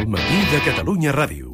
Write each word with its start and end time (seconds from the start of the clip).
El 0.00 0.06
matí 0.08 0.38
de 0.48 0.58
Catalunya 0.64 1.10
Ràdio. 1.12 1.50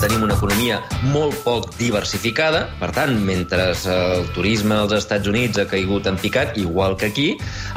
Tenim 0.00 0.24
una 0.26 0.34
economia 0.34 0.80
molt 1.12 1.36
poc 1.44 1.68
diversificada, 1.78 2.64
per 2.80 2.88
tant, 2.96 3.12
mentre 3.22 3.68
el 3.92 4.26
turisme 4.34 4.74
als 4.74 4.96
Estats 4.96 5.30
Units 5.30 5.60
ha 5.62 5.66
caigut 5.70 6.08
en 6.10 6.18
picat, 6.18 6.58
igual 6.58 6.96
que 6.98 7.12
aquí, 7.12 7.28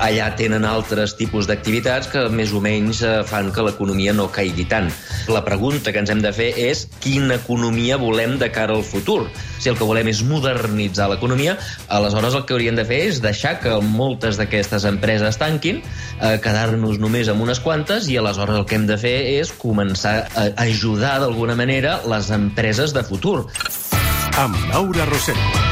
allà 0.01 0.31
tenen 0.39 0.65
altres 0.65 1.13
tipus 1.19 1.45
d'activitats 1.45 2.09
que 2.09 2.25
més 2.33 2.49
o 2.49 2.63
menys 2.65 3.03
eh, 3.05 3.13
fan 3.29 3.53
que 3.53 3.67
l'economia 3.67 4.17
no 4.17 4.31
caigui 4.33 4.65
tant. 4.73 4.89
La 5.29 5.45
pregunta 5.45 5.93
que 5.93 6.01
ens 6.01 6.09
hem 6.09 6.25
de 6.25 6.33
fer 6.33 6.49
és 6.57 6.87
quina 7.03 7.37
economia 7.37 8.01
volem 8.01 8.39
de 8.41 8.49
cara 8.49 8.73
al 8.73 8.87
futur. 8.87 9.27
Si 9.63 9.69
el 9.71 9.77
que 9.79 9.85
volem 9.87 10.09
és 10.11 10.19
modernitzar 10.27 11.05
l'economia, 11.07 11.53
aleshores 11.87 12.35
el 12.35 12.43
que 12.43 12.51
hauríem 12.51 12.75
de 12.75 12.83
fer 12.83 12.97
és 13.07 13.21
deixar 13.23 13.53
que 13.63 13.77
moltes 13.79 14.35
d'aquestes 14.35 14.83
empreses 14.89 15.39
tanquin, 15.39 15.79
eh, 16.19 16.35
quedar-nos 16.43 16.99
només 16.99 17.31
amb 17.31 17.45
unes 17.47 17.63
quantes, 17.63 18.09
i 18.11 18.19
aleshores 18.19 18.59
el 18.59 18.67
que 18.67 18.75
hem 18.75 18.89
de 18.91 18.99
fer 18.99 19.15
és 19.39 19.55
començar 19.55 20.17
a 20.35 20.49
ajudar 20.65 21.21
d'alguna 21.23 21.55
manera 21.55 22.01
les 22.11 22.27
empreses 22.35 22.91
de 22.91 23.07
futur. 23.07 23.45
Amb 24.35 24.59
Laura 24.73 25.07
Rosell. 25.07 25.71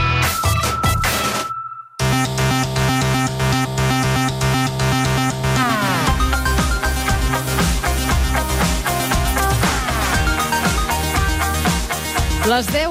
Les 12.51 12.67
10 12.67 12.90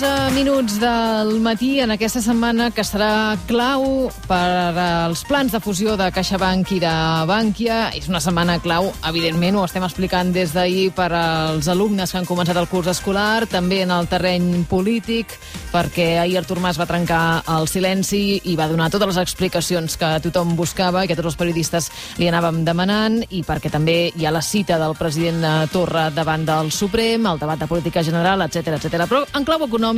11 0.00 0.32
minuts 0.32 0.78
del 0.80 1.40
matí 1.44 1.74
en 1.84 1.90
aquesta 1.92 2.22
setmana 2.24 2.70
que 2.72 2.80
serà 2.88 3.36
clau 3.44 4.08
per 4.24 4.72
als 4.80 5.26
plans 5.28 5.52
de 5.52 5.58
fusió 5.60 5.92
de 6.00 6.06
CaixaBank 6.08 6.70
i 6.72 6.78
de 6.80 6.92
Bànquia. 7.28 7.90
És 7.92 8.08
una 8.08 8.22
setmana 8.24 8.56
clau, 8.64 8.88
evidentment, 9.10 9.58
ho 9.58 9.64
estem 9.66 9.84
explicant 9.84 10.30
des 10.32 10.54
d'ahir 10.56 10.86
per 10.96 11.10
als 11.12 11.68
alumnes 11.68 12.08
que 12.08 12.16
han 12.16 12.28
començat 12.28 12.56
el 12.56 12.68
curs 12.70 12.88
escolar, 12.88 13.44
també 13.44 13.82
en 13.84 13.92
el 13.92 14.08
terreny 14.08 14.64
polític, 14.70 15.34
perquè 15.68 16.14
ahir 16.22 16.38
Artur 16.40 16.62
Mas 16.64 16.80
va 16.80 16.88
trencar 16.88 17.42
el 17.58 17.68
silenci 17.68 18.40
i 18.48 18.56
va 18.56 18.70
donar 18.72 18.88
totes 18.88 19.12
les 19.12 19.20
explicacions 19.20 19.98
que 20.00 20.14
tothom 20.24 20.56
buscava 20.56 21.04
i 21.04 21.12
que 21.12 21.18
tots 21.18 21.34
els 21.34 21.38
periodistes 21.42 21.90
li 22.16 22.30
anàvem 22.30 22.64
demanant, 22.64 23.20
i 23.28 23.44
perquè 23.44 23.68
també 23.68 23.98
hi 24.16 24.24
ha 24.24 24.32
la 24.32 24.40
cita 24.40 24.80
del 24.80 24.96
president 24.96 25.44
Torra 25.74 26.08
davant 26.08 26.48
del 26.48 26.72
Suprem, 26.72 27.28
el 27.28 27.44
debat 27.44 27.60
de 27.60 27.68
política 27.68 28.00
general, 28.06 28.48
etc 28.48 28.78
etc. 28.80 29.04
Però 29.04 29.26
en 29.36 29.44
clau 29.44 29.68
econòmica 29.68 29.89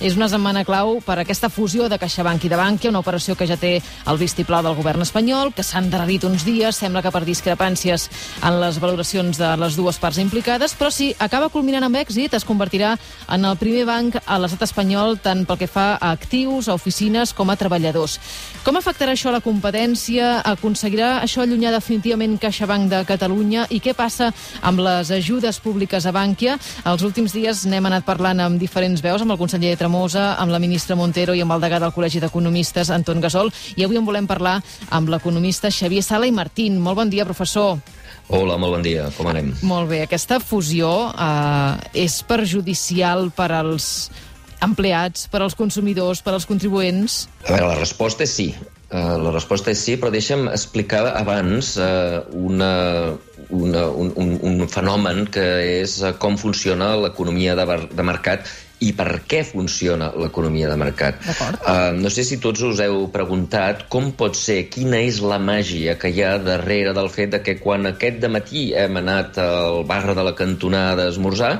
és 0.00 0.16
una 0.16 0.28
setmana 0.28 0.64
clau 0.64 1.00
per 1.04 1.18
aquesta 1.18 1.48
fusió 1.48 1.88
de 1.88 1.98
CaixaBank 1.98 2.44
i 2.44 2.50
de 2.52 2.56
Bànquia, 2.56 2.90
una 2.90 3.00
operació 3.00 3.34
que 3.34 3.46
ja 3.46 3.56
té 3.56 3.80
el 4.06 4.18
vistiplau 4.18 4.62
del 4.62 4.76
govern 4.78 5.02
espanyol, 5.02 5.52
que 5.54 5.62
s'ha 5.62 5.82
endarrerit 5.82 6.24
uns 6.24 6.44
dies, 6.44 6.76
sembla 6.76 7.02
que 7.02 7.10
per 7.10 7.24
discrepàncies 7.24 8.08
en 8.42 8.60
les 8.60 8.78
valoracions 8.80 9.38
de 9.38 9.50
les 9.56 9.76
dues 9.76 9.98
parts 9.98 10.18
implicades, 10.22 10.74
però 10.78 10.90
si 10.90 11.14
acaba 11.18 11.48
culminant 11.48 11.84
amb 11.88 11.96
èxit, 11.96 12.34
es 12.34 12.46
convertirà 12.46 12.94
en 13.28 13.44
el 13.44 13.56
primer 13.56 13.84
banc 13.88 14.20
a 14.24 14.38
l'estat 14.38 14.62
espanyol 14.68 15.18
tant 15.18 15.44
pel 15.48 15.58
que 15.58 15.70
fa 15.70 15.94
a 15.96 16.12
actius, 16.12 16.68
a 16.68 16.76
oficines, 16.78 17.32
com 17.34 17.50
a 17.50 17.56
treballadors. 17.58 18.18
Com 18.64 18.78
afectarà 18.78 19.12
això 19.12 19.28
a 19.28 19.36
la 19.36 19.42
competència? 19.44 20.38
Aconseguirà 20.54 21.18
això 21.24 21.42
allunyar 21.42 21.74
definitivament 21.74 22.38
CaixaBank 22.40 22.88
de 22.92 23.02
Catalunya? 23.08 23.66
I 23.70 23.80
què 23.84 23.94
passa 23.96 24.30
amb 24.62 24.80
les 24.84 25.10
ajudes 25.12 25.60
públiques 25.60 26.06
a 26.06 26.12
Bànquia? 26.14 26.56
Els 26.84 27.04
últims 27.04 27.34
dies 27.34 27.64
n'hem 27.68 27.90
anat 27.90 28.06
parlant 28.06 28.40
amb 28.40 28.60
diferents 28.60 29.02
veus, 29.04 29.23
amb 29.24 29.34
el 29.34 29.40
conseller 29.40 29.74
Tremosa, 29.80 30.34
amb 30.40 30.52
la 30.52 30.60
ministra 30.62 30.96
Montero 30.96 31.34
i 31.34 31.42
amb 31.44 31.54
el 31.56 31.64
degà 31.64 31.80
del 31.82 31.92
Col·legi 31.96 32.20
d'Economistes, 32.22 32.92
Anton 32.92 33.22
Gasol, 33.24 33.50
i 33.76 33.84
avui 33.86 33.98
en 34.00 34.04
volem 34.06 34.28
parlar 34.28 34.58
amb 34.94 35.08
l'economista 35.12 35.72
Xavier 35.72 36.04
Sala 36.04 36.28
i 36.28 36.34
Martín. 36.34 36.76
Molt 36.82 37.00
bon 37.00 37.12
dia, 37.12 37.24
professor. 37.24 37.80
Hola, 38.28 38.58
molt 38.60 38.76
bon 38.76 38.84
dia. 38.84 39.08
Com 39.16 39.28
anem? 39.32 39.50
Molt 39.64 39.90
bé. 39.90 40.04
Aquesta 40.04 40.38
fusió 40.40 40.92
eh, 41.10 42.04
és 42.04 42.20
perjudicial 42.28 43.30
per 43.36 43.50
als 43.56 43.88
empleats, 44.64 45.26
per 45.32 45.42
als 45.44 45.56
consumidors, 45.56 46.22
per 46.24 46.36
als 46.36 46.46
contribuents? 46.48 47.24
A 47.44 47.52
veure, 47.52 47.72
la 47.74 47.80
resposta 47.80 48.24
és 48.24 48.36
sí. 48.36 48.48
Uh, 48.94 49.16
la 49.18 49.32
resposta 49.32 49.72
és 49.72 49.80
sí, 49.82 49.96
però 49.98 50.10
deixa'm 50.12 50.44
explicar 50.52 51.08
abans 51.18 51.72
uh, 51.82 52.20
una, 52.38 53.16
una, 53.48 53.86
un, 53.90 54.12
un, 54.20 54.36
un 54.46 54.68
fenomen 54.70 55.24
que 55.34 55.42
és 55.80 55.96
uh, 56.04 56.12
com 56.20 56.36
funciona 56.38 56.92
l'economia 57.02 57.56
de, 57.58 57.66
de 57.90 58.06
mercat 58.06 58.46
i 58.84 58.92
per 58.96 59.20
què 59.28 59.42
funciona 59.46 60.10
l'economia 60.18 60.68
de 60.70 60.78
mercat. 60.80 61.20
Uh, 61.24 61.94
no 61.96 62.12
sé 62.12 62.24
si 62.26 62.40
tots 62.42 62.62
us 62.66 62.82
heu 62.84 63.06
preguntat 63.14 63.86
com 63.92 64.10
pot 64.18 64.36
ser, 64.38 64.64
quina 64.72 65.00
és 65.04 65.20
la 65.24 65.40
màgia 65.42 65.96
que 66.00 66.12
hi 66.12 66.22
ha 66.24 66.36
darrere 66.42 66.94
del 66.96 67.10
fet 67.12 67.34
de 67.34 67.42
que 67.44 67.58
quan 67.60 67.88
aquest 67.90 68.20
de 68.22 68.30
matí 68.32 68.66
hem 68.76 69.00
anat 69.00 69.40
al 69.42 69.82
bar 69.88 70.04
de 70.14 70.26
la 70.26 70.34
cantonada 70.38 71.08
a 71.08 71.14
esmorzar, 71.14 71.54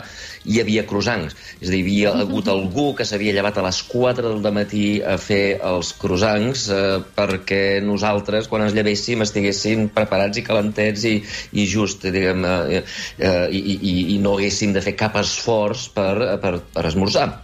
hi 0.45 0.61
havia 0.63 0.85
croissants. 0.89 1.37
És 1.61 1.69
a 1.69 1.73
dir, 1.73 1.83
hi 1.85 2.05
havia 2.07 2.15
hagut 2.25 2.51
algú 2.53 2.91
que 2.99 3.07
s'havia 3.09 3.37
llevat 3.37 3.59
a 3.61 3.67
les 3.69 3.83
4 3.91 4.35
del 4.45 4.55
matí 4.55 4.87
a 5.01 5.17
fer 5.21 5.59
els 5.63 5.95
croissants 6.01 6.67
eh, 6.73 6.99
perquè 7.17 7.63
nosaltres, 7.85 8.51
quan 8.51 8.67
ens 8.67 8.77
llevéssim, 8.77 9.23
estiguéssim 9.25 9.89
preparats 9.95 10.41
i 10.41 10.47
calentets 10.47 11.07
i, 11.09 11.17
i 11.53 11.67
just, 11.71 12.05
diguem, 12.15 12.45
eh, 12.45 12.83
eh, 13.19 13.47
i, 13.55 13.79
i, 13.79 13.97
i 14.17 14.21
no 14.23 14.37
haguéssim 14.37 14.75
de 14.75 14.83
fer 14.85 14.97
cap 14.99 15.17
esforç 15.21 15.89
per, 15.95 16.13
per, 16.43 16.57
per 16.75 16.87
esmorzar 16.91 17.05
esmorzar. 17.05 17.44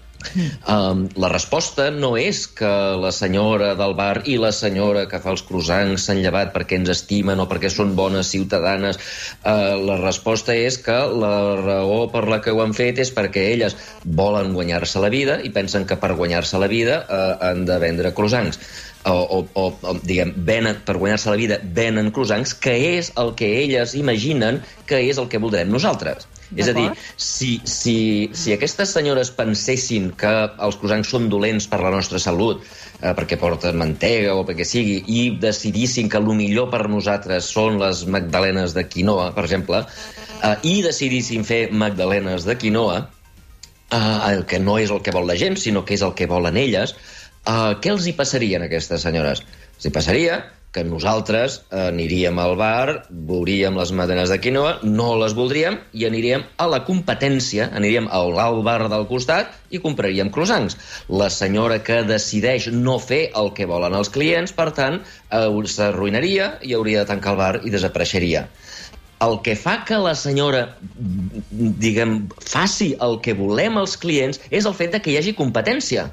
Um, 0.69 1.07
la 1.21 1.31
resposta 1.33 1.89
no 1.95 2.13
és 2.21 2.43
que 2.59 2.71
la 3.01 3.13
senyora 3.15 3.73
del 3.79 3.95
bar 3.99 4.23
i 4.29 4.37
la 4.41 4.53
senyora 4.55 5.07
que 5.11 5.21
fa 5.23 5.33
els 5.35 5.43
croissants 5.49 6.07
s'han 6.07 6.21
llevat 6.25 6.53
perquè 6.55 6.79
ens 6.81 6.93
estimen 6.93 7.41
o 7.41 7.49
perquè 7.51 7.71
són 7.73 7.95
bones 7.99 8.31
ciutadanes. 8.35 9.01
Uh, 9.41 9.79
la 9.89 9.97
resposta 10.03 10.55
és 10.55 10.79
que 10.85 10.99
la 11.25 11.35
raó 11.63 12.03
per 12.13 12.27
la 12.29 12.41
que 12.45 12.55
ho 12.55 12.63
han 12.65 12.77
fet 12.77 13.01
és 13.03 13.13
perquè 13.17 13.49
elles 13.55 13.77
volen 14.05 14.55
guanyar-se 14.57 15.03
la 15.03 15.13
vida 15.13 15.41
i 15.43 15.53
pensen 15.55 15.89
que 15.89 15.99
per 16.01 16.15
guanyar-se 16.21 16.61
la 16.61 16.71
vida 16.71 17.03
uh, 17.07 17.35
han 17.51 17.67
de 17.69 17.81
vendre 17.83 18.15
croissants. 18.15 18.61
O, 19.09 19.13
o, 19.13 19.39
o, 19.57 19.63
o 19.81 19.93
diguem, 20.05 20.35
venen, 20.45 20.83
per 20.85 20.99
guanyar-se 21.01 21.31
la 21.33 21.39
vida 21.41 21.57
venen 21.77 22.11
croissants, 22.13 22.53
que 22.53 22.75
és 22.99 23.09
el 23.21 23.33
que 23.39 23.49
elles 23.63 23.95
imaginen 23.97 24.61
que 24.85 24.99
és 25.09 25.17
el 25.17 25.31
que 25.33 25.41
voldrem 25.41 25.73
nosaltres. 25.73 26.29
És 26.57 26.67
a 26.67 26.75
dir, 26.75 26.89
si, 27.15 27.61
si, 27.65 27.95
si 28.35 28.53
aquestes 28.53 28.91
senyores 28.97 29.31
pensessin 29.37 30.11
que 30.19 30.31
els 30.67 30.79
croissants 30.81 31.13
són 31.15 31.29
dolents 31.31 31.69
per 31.71 31.79
la 31.85 31.93
nostra 31.95 32.19
salut, 32.23 32.65
eh, 32.99 33.13
perquè 33.15 33.39
porten 33.39 33.79
mantega 33.79 34.35
o 34.35 34.43
perquè 34.49 34.67
sigui, 34.67 34.99
i 35.07 35.23
decidissin 35.41 36.11
que 36.11 36.19
el 36.19 36.27
millor 36.35 36.69
per 36.73 36.89
nosaltres 36.91 37.53
són 37.55 37.79
les 37.83 38.03
magdalenes 38.11 38.75
de 38.75 38.85
quinoa, 38.91 39.31
per 39.37 39.47
exemple, 39.47 39.85
eh, 40.43 40.57
i 40.67 40.81
decidissin 40.83 41.47
fer 41.47 41.63
magdalenes 41.71 42.49
de 42.49 42.59
quinoa, 42.59 42.99
eh, 43.95 44.43
que 44.51 44.59
no 44.59 44.79
és 44.83 44.91
el 44.91 45.05
que 45.07 45.15
vol 45.15 45.31
la 45.31 45.39
gent, 45.39 45.57
sinó 45.57 45.85
que 45.87 45.95
és 45.95 46.03
el 46.03 46.17
que 46.19 46.27
volen 46.31 46.59
elles, 46.59 46.97
eh, 47.47 47.75
què 47.83 47.93
els 47.95 48.07
hi 48.07 48.17
passaria 48.19 48.61
a 48.61 48.67
aquestes 48.69 49.07
senyores? 49.09 49.45
Els 49.77 49.89
hi 49.89 49.95
passaria 49.95 50.41
que 50.71 50.85
nosaltres 50.87 51.57
aniríem 51.75 52.39
al 52.39 52.55
bar, 52.59 53.07
veuríem 53.11 53.75
les 53.79 53.91
madenes 53.97 54.31
de 54.31 54.39
quinoa, 54.43 54.77
no 54.87 55.09
les 55.19 55.35
voldríem 55.35 55.81
i 55.93 56.07
aniríem 56.07 56.45
a 56.63 56.69
la 56.71 56.83
competència, 56.87 57.67
aniríem 57.75 58.07
al 58.15 58.63
bar 58.67 58.85
del 58.93 59.07
costat 59.11 59.57
i 59.75 59.81
compraríem 59.83 60.31
croissants. 60.31 60.79
La 61.09 61.31
senyora 61.35 61.81
que 61.87 62.03
decideix 62.07 62.71
no 62.71 63.01
fer 63.03 63.23
el 63.41 63.51
que 63.57 63.67
volen 63.67 63.99
els 63.99 64.13
clients, 64.15 64.55
per 64.55 64.71
tant, 64.79 65.01
eh, 65.31 65.49
s'arruïnaria 65.75 66.53
i 66.63 66.79
hauria 66.79 67.03
de 67.03 67.11
tancar 67.11 67.35
el 67.35 67.43
bar 67.43 67.55
i 67.65 67.75
desapareixeria. 67.75 68.47
El 69.21 69.41
que 69.45 69.53
fa 69.59 69.83
que 69.85 69.99
la 70.01 70.15
senyora, 70.17 70.63
diguem, 71.51 72.31
faci 72.41 72.95
el 73.05 73.19
que 73.21 73.35
volem 73.37 73.77
els 73.77 73.99
clients 74.01 74.41
és 74.49 74.65
el 74.65 74.73
fet 74.79 74.95
de 74.95 75.03
que 75.03 75.13
hi 75.13 75.19
hagi 75.19 75.37
competència 75.37 76.09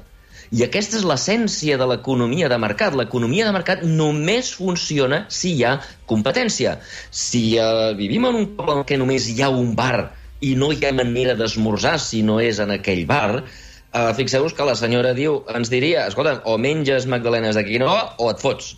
i 0.50 0.64
aquesta 0.64 0.96
és 0.96 1.04
l'essència 1.04 1.76
de 1.80 1.86
l'economia 1.90 2.48
de 2.48 2.58
mercat. 2.60 2.96
L'economia 2.96 3.48
de 3.48 3.54
mercat 3.56 3.84
només 3.84 4.54
funciona 4.56 5.24
si 5.28 5.54
hi 5.56 5.64
ha 5.64 5.76
competència. 6.08 6.78
Si 7.10 7.42
uh, 7.60 7.92
vivim 7.98 8.28
en 8.28 8.42
un 8.42 8.50
poble 8.56 8.78
en 8.80 8.86
què 8.88 8.98
només 9.00 9.28
hi 9.28 9.42
ha 9.44 9.50
un 9.52 9.74
bar 9.78 10.08
i 10.40 10.54
no 10.56 10.70
hi 10.72 10.80
ha 10.86 10.94
manera 10.94 11.34
d'esmorzar 11.36 11.98
si 12.00 12.22
no 12.24 12.38
és 12.40 12.62
en 12.64 12.72
aquell 12.72 13.04
bar, 13.10 13.42
uh, 13.42 14.10
fixeu-vos 14.16 14.56
que 14.56 14.66
la 14.66 14.76
senyora 14.78 15.12
diu, 15.18 15.42
ens 15.52 15.72
diria, 15.72 16.06
escolta, 16.08 16.38
o 16.48 16.56
menges 16.56 17.08
magdalenes 17.10 17.58
de 17.58 17.66
quinoa 17.68 18.14
o 18.16 18.30
et 18.32 18.40
fots. 18.40 18.76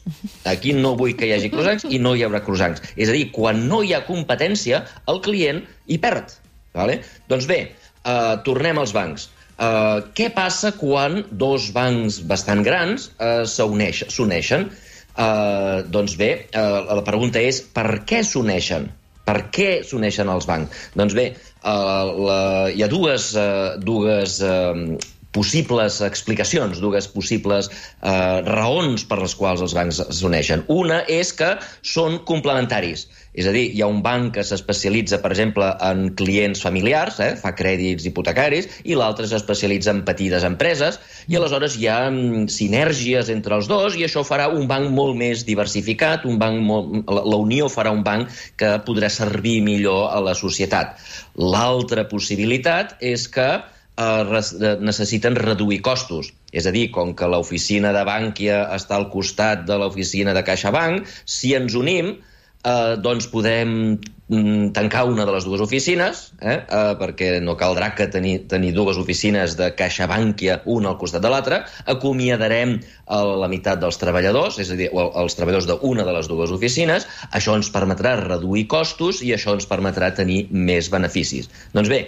Aquí 0.50 0.74
no 0.74 0.96
vull 0.98 1.14
que 1.14 1.28
hi 1.28 1.36
hagi 1.36 1.52
croissants 1.54 1.86
i 1.86 2.02
no 2.02 2.16
hi 2.16 2.24
haurà 2.26 2.42
croissants. 2.46 2.82
És 2.96 3.12
a 3.12 3.16
dir, 3.16 3.28
quan 3.36 3.68
no 3.70 3.84
hi 3.84 3.94
ha 3.94 4.06
competència, 4.08 4.82
el 5.12 5.22
client 5.26 5.62
hi 5.86 6.00
perd. 6.02 6.40
Vale? 6.74 7.00
Doncs 7.30 7.46
bé, 7.50 7.60
uh, 8.02 8.40
tornem 8.46 8.78
als 8.82 8.96
bancs. 8.96 9.30
Uh, 9.60 10.00
què 10.16 10.30
passa 10.32 10.70
quan 10.72 11.18
dos 11.36 11.68
bancs 11.76 12.22
bastant 12.30 12.62
grans 12.64 13.10
uh, 13.20 13.44
s'uneixen? 13.44 14.70
Uh, 15.10 15.82
doncs 15.92 16.16
bé, 16.16 16.30
uh, 16.56 16.96
la 16.96 17.04
pregunta 17.04 17.42
és 17.44 17.60
per 17.76 18.00
què 18.08 18.22
s'uneixen? 18.24 18.88
Per 19.28 19.36
què 19.52 19.70
s'uneixen 19.84 20.32
els 20.32 20.48
bancs? 20.48 20.88
Doncs 20.96 21.16
bé, 21.18 21.26
uh, 21.60 22.08
la, 22.24 22.40
hi 22.72 22.86
ha 22.86 22.88
dues, 22.88 23.34
uh, 23.36 23.76
dues 23.84 24.40
uh, 24.40 24.96
possibles 25.32 26.00
explicacions, 26.02 26.80
dues 26.82 27.06
possibles 27.10 27.70
eh, 27.70 28.40
raons 28.46 29.04
per 29.06 29.20
les 29.22 29.34
quals 29.38 29.62
els 29.64 29.74
bancs 29.76 30.02
s'uneixen. 30.18 30.64
Una 30.74 31.00
és 31.08 31.32
que 31.36 31.52
són 31.86 32.18
complementaris. 32.26 33.06
És 33.32 33.46
a 33.46 33.52
dir, 33.54 33.68
hi 33.70 33.82
ha 33.82 33.88
un 33.90 34.00
banc 34.02 34.32
que 34.34 34.42
s'especialitza, 34.46 35.20
per 35.22 35.30
exemple, 35.30 35.68
en 35.86 36.08
clients 36.18 36.62
familiars, 36.64 37.20
eh, 37.22 37.30
fa 37.38 37.52
crèdits 37.54 38.08
hipotecaris, 38.08 38.66
i 38.82 38.96
l'altre 38.98 39.28
s'especialitza 39.30 39.92
en 39.94 40.02
petites 40.08 40.46
empreses, 40.46 40.98
i 41.30 41.38
aleshores 41.38 41.76
hi 41.78 41.86
ha 41.86 42.00
mm, 42.10 42.48
sinergies 42.50 43.30
entre 43.30 43.54
els 43.60 43.70
dos, 43.70 43.94
i 43.94 44.02
això 44.06 44.24
farà 44.26 44.48
un 44.50 44.66
banc 44.70 44.90
molt 44.96 45.14
més 45.18 45.44
diversificat, 45.46 46.26
un 46.26 46.40
banc 46.42 46.58
molt... 46.66 46.96
la 47.06 47.38
Unió 47.40 47.68
farà 47.70 47.92
un 47.94 48.02
banc 48.06 48.32
que 48.58 48.72
podrà 48.86 49.10
servir 49.12 49.60
millor 49.62 50.08
a 50.10 50.18
la 50.24 50.34
societat. 50.34 50.98
L'altra 51.38 52.08
possibilitat 52.10 52.96
és 52.98 53.28
que 53.30 53.50
eh, 53.54 54.74
necessiten 54.80 55.38
reduir 55.38 55.80
costos. 55.86 56.32
És 56.50 56.66
a 56.66 56.74
dir, 56.74 56.88
com 56.90 57.14
que 57.14 57.28
l'oficina 57.30 57.94
de 57.94 58.02
Bànquia 58.06 58.64
està 58.74 58.98
al 58.98 59.06
costat 59.12 59.62
de 59.68 59.78
l'oficina 59.78 60.34
de 60.34 60.42
CaixaBank, 60.42 61.06
si 61.24 61.54
ens 61.54 61.78
unim, 61.78 62.16
eh, 62.64 62.96
doncs 63.00 63.28
podem 63.32 63.98
mm, 64.28 64.70
tancar 64.76 65.04
una 65.08 65.24
de 65.26 65.34
les 65.34 65.44
dues 65.44 65.62
oficines, 65.64 66.22
eh, 66.40 66.56
eh, 66.60 66.94
perquè 67.00 67.32
no 67.44 67.56
caldrà 67.60 67.92
que 67.96 68.08
tenir, 68.12 68.46
tenir 68.50 68.72
dues 68.76 68.98
oficines 69.00 69.56
de 69.58 69.70
Caixa 69.78 70.08
Bànquia, 70.10 70.60
una 70.64 70.92
al 70.92 70.98
costat 71.00 71.24
de 71.24 71.32
l'altra, 71.32 71.62
acomiadarem 71.94 72.78
a 73.06 73.22
la 73.42 73.50
meitat 73.52 73.80
dels 73.82 74.00
treballadors, 74.00 74.58
és 74.62 74.70
a 74.70 74.78
dir, 74.78 74.90
els 74.92 75.38
treballadors 75.38 75.68
d'una 75.70 76.06
de 76.06 76.16
les 76.16 76.28
dues 76.30 76.52
oficines, 76.54 77.06
això 77.32 77.56
ens 77.58 77.70
permetrà 77.72 78.16
reduir 78.20 78.66
costos 78.68 79.22
i 79.22 79.32
això 79.36 79.56
ens 79.56 79.68
permetrà 79.70 80.12
tenir 80.14 80.46
més 80.50 80.90
beneficis. 80.92 81.50
Doncs 81.74 81.92
bé, 81.92 82.04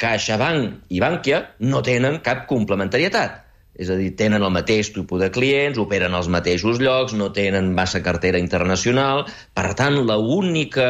CaixaBank 0.00 0.90
i 0.90 1.00
Bànquia 1.00 1.44
no 1.62 1.82
tenen 1.86 2.20
cap 2.24 2.48
complementarietat. 2.50 3.43
És 3.74 3.90
a 3.90 3.96
dir, 3.98 4.12
tenen 4.18 4.44
el 4.46 4.52
mateix 4.54 4.92
tipus 4.94 5.20
de 5.22 5.30
clients, 5.34 5.80
operen 5.82 6.14
als 6.14 6.28
mateixos 6.30 6.78
llocs, 6.82 7.14
no 7.18 7.32
tenen 7.34 7.72
massa 7.74 8.02
cartera 8.04 8.38
internacional. 8.38 9.24
Per 9.54 9.66
tant, 9.78 9.98
la 10.06 10.18
única 10.18 10.88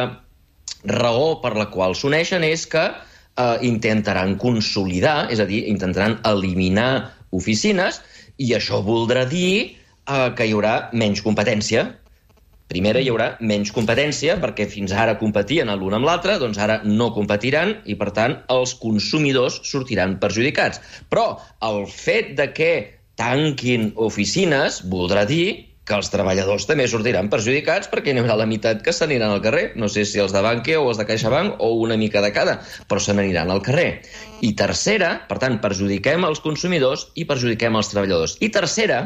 raó 0.85 1.39
per 1.41 1.55
la 1.57 1.69
qual 1.73 1.97
s'uneixen 1.97 2.45
és 2.45 2.67
que 2.69 2.85
eh, 2.85 3.57
intentaran 3.65 4.35
consolidar, 4.41 5.31
és 5.33 5.41
a 5.41 5.49
dir, 5.49 5.63
intentaran 5.71 6.19
eliminar 6.29 7.11
oficines, 7.35 8.01
i 8.37 8.53
això 8.53 8.81
voldrà 8.85 9.25
dir 9.29 9.51
eh, 9.55 10.29
que 10.37 10.45
hi 10.45 10.53
haurà 10.53 10.75
menys 10.93 11.23
competència, 11.25 11.87
Primera, 12.71 13.01
hi 13.01 13.11
haurà 13.11 13.27
menys 13.45 13.69
competència, 13.75 14.39
perquè 14.41 14.65
fins 14.69 14.93
ara 15.03 15.19
competien 15.19 15.69
l'un 15.77 15.93
amb 15.97 16.07
l'altre, 16.09 16.39
doncs 16.41 16.57
ara 16.57 16.79
no 16.85 17.11
competiran 17.13 17.75
i, 17.85 17.93
per 17.99 18.09
tant, 18.17 18.39
els 18.55 18.73
consumidors 18.81 19.59
sortiran 19.69 20.17
perjudicats. 20.23 20.81
Però 21.11 21.27
el 21.69 21.85
fet 21.91 22.33
de 22.39 22.49
que 22.57 22.71
tanquin 23.21 23.91
oficines 24.09 24.81
voldrà 24.91 25.27
dir 25.29 25.45
que 25.85 25.93
els 25.93 26.09
treballadors 26.09 26.65
també 26.65 26.87
sortiran 26.89 27.29
perjudicats 27.29 27.91
perquè 27.91 28.13
n'hi 28.13 28.23
haurà 28.23 28.39
la 28.39 28.47
meitat 28.49 28.81
que 28.81 28.93
s'aniran 28.97 29.35
al 29.35 29.43
carrer. 29.45 29.67
No 29.77 29.85
sé 29.91 30.01
si 30.09 30.19
els 30.23 30.33
de 30.33 30.41
Bankia 30.41 30.81
o 30.81 30.89
els 30.89 30.97
de 30.97 31.05
CaixaBank 31.05 31.61
o 31.61 31.69
una 31.85 31.97
mica 32.01 32.23
de 32.25 32.33
cada, 32.33 32.57
però 32.89 32.97
se 32.99 33.13
n'aniran 33.13 33.53
al 33.53 33.61
carrer. 33.65 34.01
I 34.41 34.55
tercera, 34.57 35.11
per 35.29 35.37
tant, 35.43 35.61
perjudiquem 35.61 36.25
els 36.25 36.41
consumidors 36.41 37.11
i 37.13 37.29
perjudiquem 37.29 37.77
els 37.77 37.93
treballadors. 37.93 38.39
I 38.41 38.49
tercera, 38.57 39.03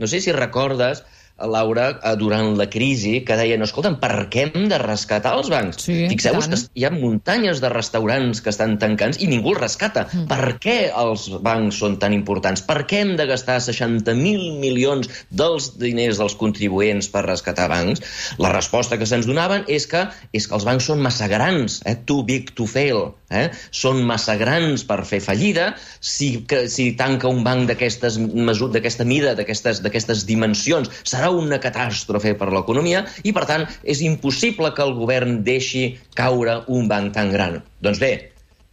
no 0.00 0.08
sé 0.08 0.24
si 0.24 0.32
recordes 0.32 1.04
Laura, 1.38 1.88
eh, 2.02 2.14
durant 2.16 2.56
la 2.58 2.68
crisi, 2.70 3.22
que 3.26 3.36
deien, 3.38 3.62
escolta'm, 3.64 3.98
per 4.02 4.28
què 4.32 4.46
hem 4.48 4.68
de 4.70 4.78
rescatar 4.82 5.34
els 5.38 5.50
bancs? 5.52 5.80
Sí, 5.82 5.96
Fixeu-vos 6.12 6.48
que 6.50 6.58
hi 6.78 6.86
ha 6.86 6.92
muntanyes 6.94 7.62
de 7.62 7.70
restaurants 7.72 8.42
que 8.42 8.52
estan 8.52 8.76
tancants 8.82 9.20
i 9.22 9.28
ningú 9.30 9.54
els 9.54 9.62
rescata. 9.62 10.06
Mm. 10.12 10.26
Per 10.30 10.56
què 10.62 10.76
els 11.04 11.28
bancs 11.42 11.80
són 11.82 11.98
tan 12.02 12.14
importants? 12.16 12.62
Per 12.66 12.82
què 12.86 13.02
hem 13.02 13.14
de 13.18 13.26
gastar 13.30 13.58
60.000 13.64 14.58
milions 14.62 15.10
dels 15.30 15.72
diners 15.80 16.20
dels 16.20 16.36
contribuents 16.38 17.10
per 17.12 17.24
rescatar 17.26 17.68
bancs? 17.72 18.04
La 18.42 18.52
resposta 18.54 18.98
que 18.98 19.08
se'ns 19.08 19.26
donaven 19.28 19.66
és 19.68 19.88
que 19.90 20.06
és 20.32 20.46
que 20.46 20.56
els 20.56 20.66
bancs 20.68 20.86
són 20.90 21.02
massa 21.02 21.28
grans, 21.30 21.80
eh? 21.86 21.96
too 22.06 22.22
big 22.26 22.54
to 22.56 22.66
fail. 22.70 23.12
Eh? 23.32 23.48
Són 23.72 24.02
massa 24.04 24.36
grans 24.36 24.84
per 24.84 24.98
fer 25.08 25.22
fallida. 25.24 25.70
Si, 26.04 26.44
que, 26.48 26.66
si 26.72 26.90
tanca 26.98 27.30
un 27.32 27.40
banc 27.46 27.70
d'aquesta 27.70 29.06
mida, 29.08 29.34
d'aquestes 29.38 30.26
dimensions, 30.28 30.90
serà 31.22 31.30
una 31.38 31.60
catàstrofe 31.62 32.34
per 32.34 32.50
l'economia 32.50 33.04
i, 33.22 33.32
per 33.32 33.46
tant, 33.46 33.66
és 33.86 34.02
impossible 34.02 34.72
que 34.74 34.82
el 34.82 34.96
govern 34.98 35.42
deixi 35.46 35.92
caure 36.18 36.64
un 36.66 36.88
banc 36.90 37.14
tan 37.14 37.30
gran. 37.30 37.60
Doncs 37.80 38.00
bé, 38.02 38.12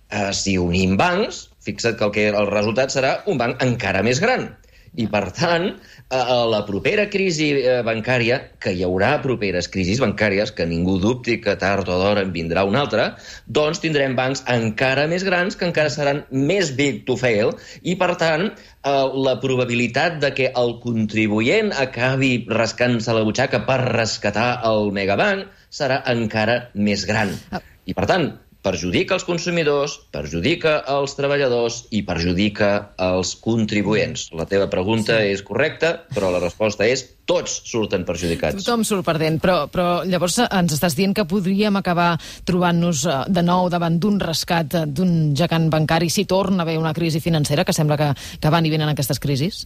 eh, 0.10 0.32
si 0.34 0.58
unim 0.58 0.98
bancs, 0.98 1.50
fixa't 1.62 2.00
que 2.00 2.08
el, 2.08 2.12
que 2.16 2.26
el 2.32 2.50
resultat 2.50 2.90
serà 2.96 3.20
un 3.30 3.38
banc 3.38 3.62
encara 3.62 4.02
més 4.02 4.20
gran. 4.20 4.50
I, 4.98 5.06
per 5.06 5.30
tant, 5.38 5.76
a 6.10 6.46
la 6.50 6.64
propera 6.66 7.06
crisi 7.10 7.52
eh, 7.62 7.82
bancària, 7.86 8.40
que 8.58 8.72
hi 8.74 8.82
haurà 8.86 9.12
properes 9.22 9.70
crisis 9.70 10.00
bancàries, 10.02 10.52
que 10.58 10.66
ningú 10.66 10.98
dubti 11.02 11.38
que 11.44 11.54
tard 11.62 11.86
o 11.86 11.98
d'hora 12.02 12.24
en 12.26 12.34
vindrà 12.34 12.64
una 12.66 12.82
altra, 12.82 13.06
doncs 13.46 13.82
tindrem 13.84 14.16
bancs 14.18 14.42
encara 14.50 15.06
més 15.12 15.24
grans 15.28 15.60
que 15.60 15.70
encara 15.70 15.94
seran 15.94 16.24
més 16.32 16.74
big 16.80 17.04
to 17.06 17.18
fail 17.20 17.54
i, 17.84 17.94
per 17.94 18.16
tant, 18.18 18.50
eh, 18.50 19.06
la 19.30 19.38
probabilitat 19.44 20.18
de 20.24 20.34
que 20.34 20.50
el 20.50 20.76
contribuent 20.82 21.74
acabi 21.78 22.34
rascant-se 22.50 23.14
la 23.14 23.26
butxaca 23.28 23.62
per 23.70 23.80
rescatar 23.86 24.50
el 24.72 24.90
megabanc 24.96 25.46
serà 25.70 26.02
encara 26.10 26.64
més 26.74 27.06
gran. 27.06 27.38
Ah. 27.54 27.62
I, 27.86 27.94
per 27.98 28.10
tant, 28.10 28.32
perjudica 28.70 29.18
els 29.18 29.26
consumidors, 29.26 29.98
perjudica 30.14 30.80
els 30.94 31.16
treballadors 31.18 31.84
i 31.96 32.04
perjudica 32.06 32.94
els 33.02 33.34
contribuents. 33.42 34.30
La 34.38 34.46
teva 34.50 34.70
pregunta 34.70 35.18
sí. 35.18 35.34
és 35.34 35.42
correcta, 35.46 35.96
però 36.14 36.30
la 36.34 36.42
resposta 36.44 36.86
és 36.86 37.08
tots 37.30 37.60
surten 37.70 38.06
perjudicats. 38.08 38.58
Tothom 38.64 38.84
surt 38.88 39.06
perdent, 39.06 39.38
però, 39.42 39.58
però 39.70 40.02
llavors 40.10 40.40
ens 40.46 40.74
estàs 40.74 40.96
dient 40.98 41.14
que 41.18 41.28
podríem 41.30 41.78
acabar 41.78 42.12
trobant-nos 42.48 43.04
eh, 43.06 43.18
de 43.30 43.44
nou 43.46 43.70
davant 43.74 44.00
d'un 44.02 44.18
rescat 44.22 44.78
eh, 44.80 44.86
d'un 44.86 45.36
gegant 45.38 45.70
bancari 45.74 46.10
si 46.14 46.26
torna 46.30 46.64
a 46.64 46.68
haver 46.68 46.80
una 46.82 46.94
crisi 46.98 47.22
financera, 47.22 47.66
que 47.66 47.76
sembla 47.76 48.00
que, 48.02 48.10
que 48.42 48.54
van 48.54 48.66
i 48.66 48.74
venen 48.74 48.90
aquestes 48.90 49.22
crisis? 49.22 49.66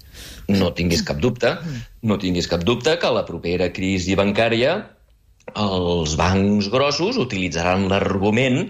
No 0.52 0.74
tinguis 0.76 1.06
cap 1.08 1.24
dubte, 1.24 1.56
no 2.04 2.20
tinguis 2.20 2.52
cap 2.52 2.68
dubte 2.68 2.98
que 3.00 3.16
la 3.16 3.24
propera 3.28 3.72
crisi 3.76 4.20
bancària 4.20 4.82
els 5.60 6.16
bancs 6.20 6.70
grossos 6.72 7.20
utilitzaran 7.20 7.90
l'argument 7.92 8.64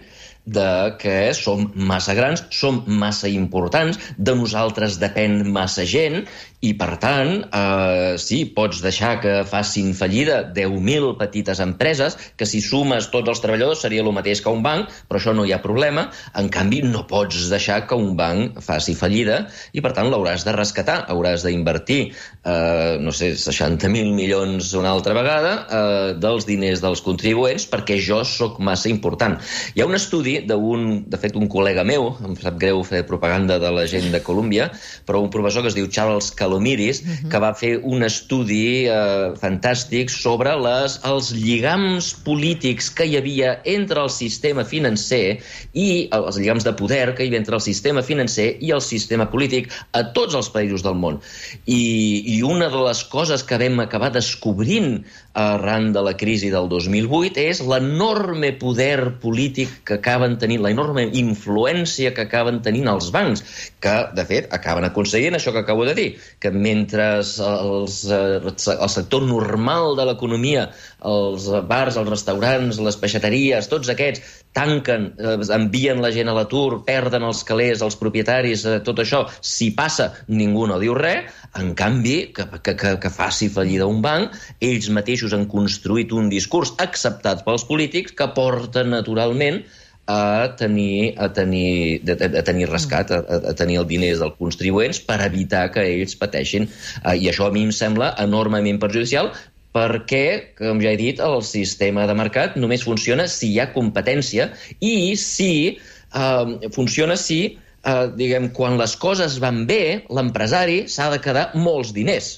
de 0.45 0.95
que 0.99 1.33
som 1.37 1.69
massa 1.75 2.13
grans, 2.17 2.43
som 2.51 2.81
massa 2.87 3.29
importants, 3.31 3.99
de 4.17 4.35
nosaltres 4.35 4.99
depèn 4.99 5.41
massa 5.53 5.85
gent 5.87 6.23
i, 6.63 6.71
per 6.79 6.95
tant, 6.99 7.31
eh, 7.43 8.15
sí, 8.19 8.43
pots 8.55 8.79
deixar 8.83 9.17
que 9.23 9.33
facin 9.47 9.91
fallida 9.95 10.41
10.000 10.55 11.17
petites 11.19 11.59
empreses, 11.63 12.15
que 12.39 12.47
si 12.47 12.61
sumes 12.63 13.09
tots 13.11 13.31
els 13.33 13.43
treballadors 13.43 13.83
seria 13.83 14.03
el 14.03 14.11
mateix 14.15 14.39
que 14.43 14.51
un 14.51 14.63
banc, 14.63 14.91
però 15.09 15.19
això 15.19 15.33
no 15.35 15.43
hi 15.43 15.51
ha 15.51 15.61
problema. 15.63 16.07
En 16.39 16.47
canvi, 16.51 16.81
no 16.87 17.03
pots 17.07 17.49
deixar 17.51 17.81
que 17.87 17.99
un 17.99 18.15
banc 18.19 18.61
faci 18.63 18.95
fallida 18.95 19.45
i, 19.73 19.83
per 19.83 19.91
tant, 19.91 20.07
l'hauràs 20.11 20.47
de 20.47 20.55
rescatar. 20.55 21.01
Hauràs 21.11 21.43
d'invertir, 21.43 22.13
eh, 22.45 22.97
no 23.01 23.11
sé, 23.11 23.33
60.000 23.35 24.13
milions 24.15 24.71
una 24.79 24.91
altra 24.91 25.13
vegada 25.13 25.53
eh, 25.67 26.13
dels 26.15 26.47
diners 26.47 26.81
dels 26.83 27.03
contribuents 27.03 27.67
perquè 27.67 27.99
jo 27.99 28.23
sóc 28.23 28.59
massa 28.63 28.89
important. 28.89 29.35
Hi 29.75 29.83
ha 29.83 29.89
un 29.89 29.99
estudi 29.99 30.39
d'un, 30.47 31.03
de 31.09 31.19
fet, 31.19 31.35
un 31.35 31.49
col·lega 31.51 31.83
meu, 31.83 32.13
em 32.23 32.39
sap 32.39 32.57
greu 32.61 32.83
fer 32.87 33.03
propaganda 33.09 33.59
de 33.59 33.71
la 33.73 33.85
gent 33.89 34.11
de 34.13 34.23
Colòmbia, 34.23 34.71
però 35.05 35.19
un 35.19 35.31
professor 35.33 35.61
que 35.61 35.73
es 35.73 35.77
diu 35.77 35.91
Charles 35.91 36.31
Calou 36.31 36.53
Palomiris, 36.53 37.01
uh 37.01 37.05
-huh. 37.05 37.29
que 37.29 37.39
va 37.39 37.53
fer 37.53 37.79
un 37.83 38.03
estudi 38.03 38.85
eh, 38.85 39.33
fantàstic 39.41 40.09
sobre 40.09 40.51
les, 40.55 40.99
els 41.03 41.31
lligams 41.31 42.13
polítics 42.23 42.89
que 42.89 43.05
hi 43.05 43.17
havia 43.17 43.61
entre 43.65 44.03
el 44.03 44.09
sistema 44.09 44.63
financer 44.63 45.39
i 45.73 46.09
els 46.11 46.37
lligams 46.37 46.63
de 46.63 46.73
poder 46.73 47.15
que 47.15 47.23
hi 47.23 47.27
havia 47.27 47.39
entre 47.39 47.55
el 47.55 47.61
sistema 47.61 48.01
financer 48.01 48.57
i 48.61 48.71
el 48.71 48.81
sistema 48.81 49.25
polític 49.25 49.71
a 49.93 50.03
tots 50.13 50.35
els 50.35 50.49
països 50.49 50.83
del 50.83 50.95
món. 50.95 51.19
I, 51.65 52.32
i 52.33 52.41
una 52.45 52.69
de 52.73 52.79
les 52.87 53.03
coses 53.11 53.43
que 53.45 53.59
vam 53.61 53.81
acabar 53.83 54.09
descobrint 54.13 55.03
arran 55.37 55.91
de 55.95 56.01
la 56.05 56.13
crisi 56.17 56.49
del 56.53 56.69
2008 56.71 57.41
és 57.43 57.61
l'enorme 57.65 58.51
poder 58.61 59.19
polític 59.21 59.75
que 59.87 59.97
acaben 59.99 60.37
tenint, 60.41 60.63
la 60.65 60.71
enorme 60.73 61.05
influència 61.19 62.13
que 62.15 62.25
acaben 62.25 62.61
tenint 62.65 62.89
els 62.91 63.09
bancs, 63.13 63.43
que, 63.83 63.95
de 64.17 64.25
fet, 64.29 64.49
acaben 64.55 64.87
aconseguint 64.87 65.37
això 65.37 65.53
que 65.53 65.63
acabo 65.63 65.85
de 65.89 65.95
dir, 65.97 66.07
que 66.39 66.53
mentre 66.53 67.09
els, 67.19 67.99
eh, 68.09 68.39
el 68.43 68.89
sector 68.95 69.25
normal 69.27 69.97
de 69.99 70.07
l'economia, 70.09 70.69
els 71.13 71.49
bars, 71.69 71.99
els 71.99 72.09
restaurants, 72.09 72.79
les 72.79 72.99
peixateries, 73.01 73.69
tots 73.69 73.93
aquests 73.93 74.42
tanquen, 74.53 75.13
eh, 75.17 75.37
envien 75.55 76.01
la 76.01 76.11
gent 76.15 76.29
a 76.29 76.35
l'atur, 76.37 76.83
perden 76.85 77.25
els 77.27 77.43
calés, 77.43 77.81
els 77.81 77.97
propietaris, 77.99 78.65
eh, 78.65 78.79
tot 78.85 79.01
això, 79.03 79.25
si 79.41 79.71
passa, 79.75 80.11
ningú 80.27 80.67
no 80.69 80.79
diu 80.79 80.95
res, 80.97 81.29
en 81.59 81.73
canvi, 81.77 82.33
que, 82.33 82.47
que, 82.61 82.75
que, 82.77 82.95
que 83.01 83.13
faci 83.13 83.49
fallida 83.49 83.89
un 83.89 84.01
banc, 84.01 84.33
ells 84.61 84.89
mateixos 84.89 85.33
han 85.33 85.47
construït 85.49 86.13
un 86.13 86.29
discurs 86.29 86.73
acceptat 86.77 87.43
pels 87.45 87.65
polítics 87.69 88.13
que 88.17 88.29
porta 88.37 88.85
naturalment 88.87 89.63
a 90.05 90.55
tenir, 90.59 91.15
a 91.17 91.31
tenir, 91.31 92.03
a, 92.11 92.43
tenir 92.43 92.67
rescat, 92.69 93.11
a, 93.11 93.39
a 93.51 93.53
tenir 93.55 93.79
el 93.79 93.87
diners 93.87 94.19
dels 94.19 94.35
contribuents 94.35 94.99
per 95.07 95.21
evitar 95.23 95.69
que 95.71 95.85
ells 95.93 96.17
pateixin. 96.19 96.67
Uh, 97.03 97.15
I 97.15 97.29
això 97.31 97.47
a 97.47 97.53
mi 97.55 97.63
em 97.63 97.71
sembla 97.71 98.11
enormement 98.19 98.81
perjudicial 98.83 99.31
perquè, 99.73 100.53
com 100.59 100.81
ja 100.83 100.93
he 100.93 100.99
dit, 100.99 101.19
el 101.23 101.41
sistema 101.45 102.05
de 102.09 102.15
mercat 102.17 102.57
només 102.61 102.85
funciona 102.85 103.25
si 103.31 103.49
hi 103.53 103.59
ha 103.59 103.71
competència 103.73 104.51
i 104.79 105.15
si 105.19 105.51
uh, 105.73 106.69
funciona 106.75 107.17
si, 107.17 107.41
uh, 107.81 108.05
diguem, 108.13 108.51
quan 108.53 108.77
les 108.81 108.95
coses 109.01 109.39
van 109.41 109.65
bé, 109.69 110.05
l'empresari 110.13 110.83
s'ha 110.85 111.09
de 111.15 111.21
quedar 111.23 111.49
molts 111.57 111.93
diners. 111.97 112.35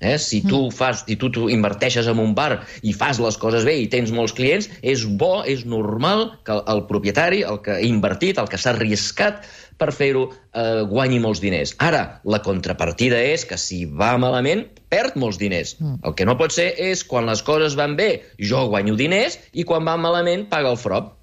Eh? 0.00 0.16
Si 0.16 0.40
tu 0.40 0.70
fas, 0.72 1.02
si 1.04 1.16
tu, 1.20 1.28
tu 1.28 1.48
inverteixes 1.52 2.06
en 2.08 2.20
un 2.22 2.32
bar 2.36 2.62
i 2.80 2.94
fas 2.96 3.20
les 3.20 3.36
coses 3.40 3.66
bé 3.68 3.76
i 3.82 3.88
tens 3.92 4.12
molts 4.16 4.32
clients, 4.36 4.68
és 4.80 5.04
bo, 5.04 5.42
és 5.44 5.66
normal 5.68 6.30
que 6.48 6.56
el 6.72 6.86
propietari, 6.88 7.42
el 7.44 7.60
que 7.64 7.76
ha 7.76 7.84
invertit, 7.84 8.40
el 8.40 8.48
que 8.48 8.60
s'ha 8.60 8.72
arriscat 8.72 9.44
per 9.80 9.90
fer-ho, 9.96 10.26
eh, 10.52 10.82
guanyi 10.90 11.20
molts 11.24 11.40
diners. 11.42 11.72
Ara, 11.80 12.02
la 12.24 12.40
contrapartida 12.44 13.20
és 13.32 13.46
que 13.48 13.58
si 13.60 13.84
va 13.86 14.12
malament, 14.20 14.66
perd 14.92 15.16
molts 15.20 15.40
diners. 15.40 15.76
Mm. 15.78 16.02
El 16.04 16.16
que 16.18 16.26
no 16.28 16.36
pot 16.40 16.52
ser 16.54 16.68
és 16.90 17.02
quan 17.06 17.30
les 17.30 17.42
coses 17.46 17.78
van 17.78 17.96
bé, 17.96 18.10
jo 18.50 18.66
guanyo 18.68 18.98
diners, 19.00 19.38
i 19.52 19.64
quan 19.64 19.88
va 19.88 19.96
malament, 19.96 20.46
paga 20.52 20.72
el 20.74 20.78
frop 20.80 21.16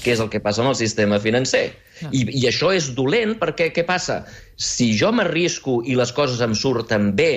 que 0.00 0.14
és 0.14 0.20
el 0.22 0.30
que 0.32 0.40
passa 0.40 0.62
amb 0.62 0.70
el 0.70 0.78
sistema 0.78 1.18
financer. 1.20 1.70
Mm. 2.00 2.10
I, 2.10 2.20
I 2.42 2.44
això 2.50 2.72
és 2.74 2.90
dolent 2.96 3.36
perquè 3.40 3.70
què 3.74 3.84
passa? 3.86 4.22
Si 4.56 4.92
jo 4.96 5.12
m'arrisco 5.12 5.80
i 5.84 5.96
les 5.98 6.12
coses 6.16 6.40
em 6.44 6.54
surten 6.56 7.12
bé 7.18 7.32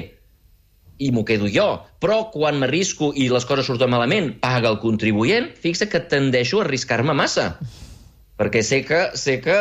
i 1.03 1.09
m'ho 1.11 1.25
quedo 1.27 1.49
jo. 1.51 1.67
Però 1.99 2.21
quan 2.31 2.61
m'arrisco 2.61 3.11
i 3.17 3.27
les 3.31 3.45
coses 3.49 3.67
surten 3.67 3.91
malament, 3.91 4.35
paga 4.43 4.71
el 4.71 4.79
contribuent, 4.83 5.49
fixa 5.59 5.89
que 5.91 6.01
tendeixo 6.13 6.61
a 6.61 6.67
arriscar-me 6.67 7.17
massa 7.17 7.51
perquè 8.39 8.63
sé 8.65 8.81
que, 8.87 8.99
sé 9.19 9.37
que 9.43 9.55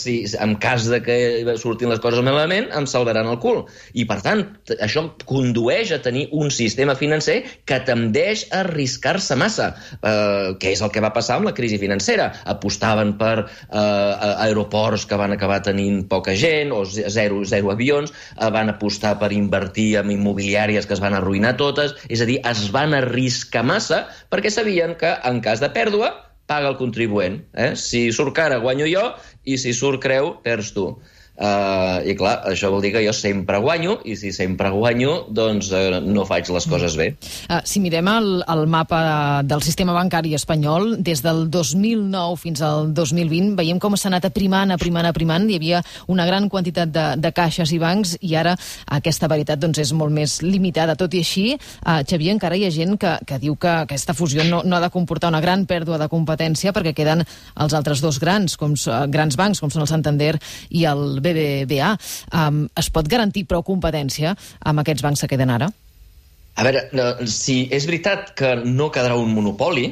si, 0.00 0.16
en 0.42 0.56
cas 0.62 0.86
de 0.90 0.98
que 1.04 1.16
surtin 1.60 1.92
les 1.92 2.00
coses 2.02 2.24
malament, 2.26 2.68
em 2.74 2.86
salvaran 2.90 3.28
el 3.30 3.38
cul. 3.42 3.62
I, 3.94 4.06
per 4.08 4.18
tant, 4.24 4.42
això 4.82 5.04
condueix 5.28 5.92
a 5.94 6.00
tenir 6.02 6.26
un 6.34 6.50
sistema 6.54 6.96
financer 6.98 7.38
que 7.68 7.78
tendeix 7.86 8.46
a 8.50 8.64
arriscar-se 8.64 9.38
massa, 9.38 9.70
eh, 10.00 10.56
que 10.60 10.74
és 10.74 10.82
el 10.82 10.92
que 10.94 11.04
va 11.04 11.12
passar 11.14 11.38
amb 11.38 11.50
la 11.50 11.54
crisi 11.56 11.78
financera. 11.82 12.32
Apostaven 12.50 13.14
per 13.20 13.46
eh, 13.46 14.36
aeroports 14.48 15.06
que 15.06 15.20
van 15.20 15.36
acabar 15.36 15.62
tenint 15.66 16.02
poca 16.10 16.34
gent, 16.34 16.74
o 16.74 16.82
zero, 16.86 17.44
zero 17.46 17.72
avions, 17.74 18.12
eh, 18.34 18.50
van 18.50 18.74
apostar 18.74 19.16
per 19.22 19.30
invertir 19.36 19.92
en 20.02 20.10
immobiliàries 20.10 20.86
que 20.86 20.98
es 20.98 21.04
van 21.04 21.14
arruïnar 21.14 21.56
totes, 21.60 21.94
és 22.10 22.20
a 22.22 22.28
dir, 22.28 22.40
es 22.46 22.68
van 22.74 22.94
arriscar 22.96 23.62
massa 23.66 24.06
perquè 24.32 24.50
sabien 24.50 24.96
que, 24.98 25.14
en 25.26 25.40
cas 25.44 25.62
de 25.62 25.70
pèrdua, 25.72 26.25
paga 26.46 26.70
el 26.72 26.78
contribuent. 26.80 27.42
Eh? 27.54 27.74
Si 27.76 28.06
surt 28.14 28.34
cara, 28.36 28.60
guanyo 28.62 28.88
jo, 28.90 29.04
i 29.44 29.58
si 29.60 29.74
surt 29.76 30.02
creu, 30.02 30.36
perds 30.46 30.72
tu. 30.76 30.88
Uh, 31.36 32.00
I 32.08 32.14
clar, 32.16 32.38
això 32.48 32.70
vol 32.72 32.80
dir 32.80 32.94
que 32.94 33.02
jo 33.04 33.12
sempre 33.12 33.58
guanyo, 33.60 33.98
i 34.08 34.14
si 34.16 34.30
sempre 34.32 34.70
guanyo, 34.72 35.26
doncs 35.36 35.68
uh, 35.68 35.98
no 36.00 36.24
faig 36.24 36.48
les 36.48 36.64
coses 36.64 36.96
bé. 36.96 37.10
Uh, 37.44 37.60
si 37.68 37.82
mirem 37.84 38.08
el, 38.08 38.28
el 38.48 38.64
mapa 38.72 39.42
del 39.44 39.60
sistema 39.66 39.92
bancari 39.92 40.32
espanyol, 40.38 40.94
des 41.04 41.20
del 41.24 41.44
2009 41.52 42.38
fins 42.40 42.62
al 42.64 42.88
2020, 42.96 43.52
veiem 43.58 43.80
com 43.82 43.98
s'ha 44.00 44.08
anat 44.08 44.30
aprimant, 44.30 44.72
aprimant, 44.72 45.10
aprimant. 45.10 45.44
Hi 45.50 45.58
havia 45.60 45.82
una 46.12 46.24
gran 46.28 46.48
quantitat 46.48 46.94
de, 46.94 47.04
de 47.20 47.32
caixes 47.36 47.74
i 47.76 47.80
bancs, 47.82 48.16
i 48.24 48.32
ara 48.40 48.56
aquesta 48.96 49.28
varietat 49.28 49.60
doncs, 49.60 49.82
és 49.84 49.92
molt 49.92 50.16
més 50.16 50.38
limitada. 50.40 50.96
Tot 50.96 51.12
i 51.12 51.20
així, 51.20 51.46
uh, 51.52 52.00
Xavier, 52.00 52.32
encara 52.38 52.56
hi 52.56 52.64
ha 52.64 52.72
gent 52.72 52.96
que, 53.02 53.12
que 53.28 53.40
diu 53.42 53.58
que 53.60 53.74
aquesta 53.84 54.16
fusió 54.16 54.48
no, 54.48 54.62
no 54.64 54.80
ha 54.80 54.82
de 54.86 54.92
comportar 54.94 55.28
una 55.34 55.44
gran 55.44 55.68
pèrdua 55.68 56.00
de 56.00 56.08
competència 56.08 56.72
perquè 56.72 56.96
queden 56.96 57.26
els 57.60 57.76
altres 57.76 58.00
dos 58.00 58.22
grans, 58.24 58.56
com, 58.56 58.72
uh, 58.72 59.04
grans 59.12 59.36
bancs, 59.36 59.60
com 59.60 59.68
són 59.74 59.84
el 59.84 59.92
Santander 59.92 60.32
i 60.72 60.88
el 60.88 61.20
BBVA. 61.26 61.92
Um, 62.32 62.64
es 62.78 62.90
pot 62.92 63.08
garantir 63.10 63.46
prou 63.50 63.64
competència 63.66 64.34
amb 64.60 64.82
aquests 64.82 65.04
bancs 65.06 65.24
que 65.24 65.30
queden 65.34 65.52
ara? 65.54 65.70
A 66.56 66.64
veure, 66.64 66.86
si 67.28 67.66
és 67.68 67.84
veritat 67.84 68.32
que 68.36 68.54
no 68.64 68.88
quedarà 68.92 69.18
un 69.20 69.34
monopoli, 69.36 69.90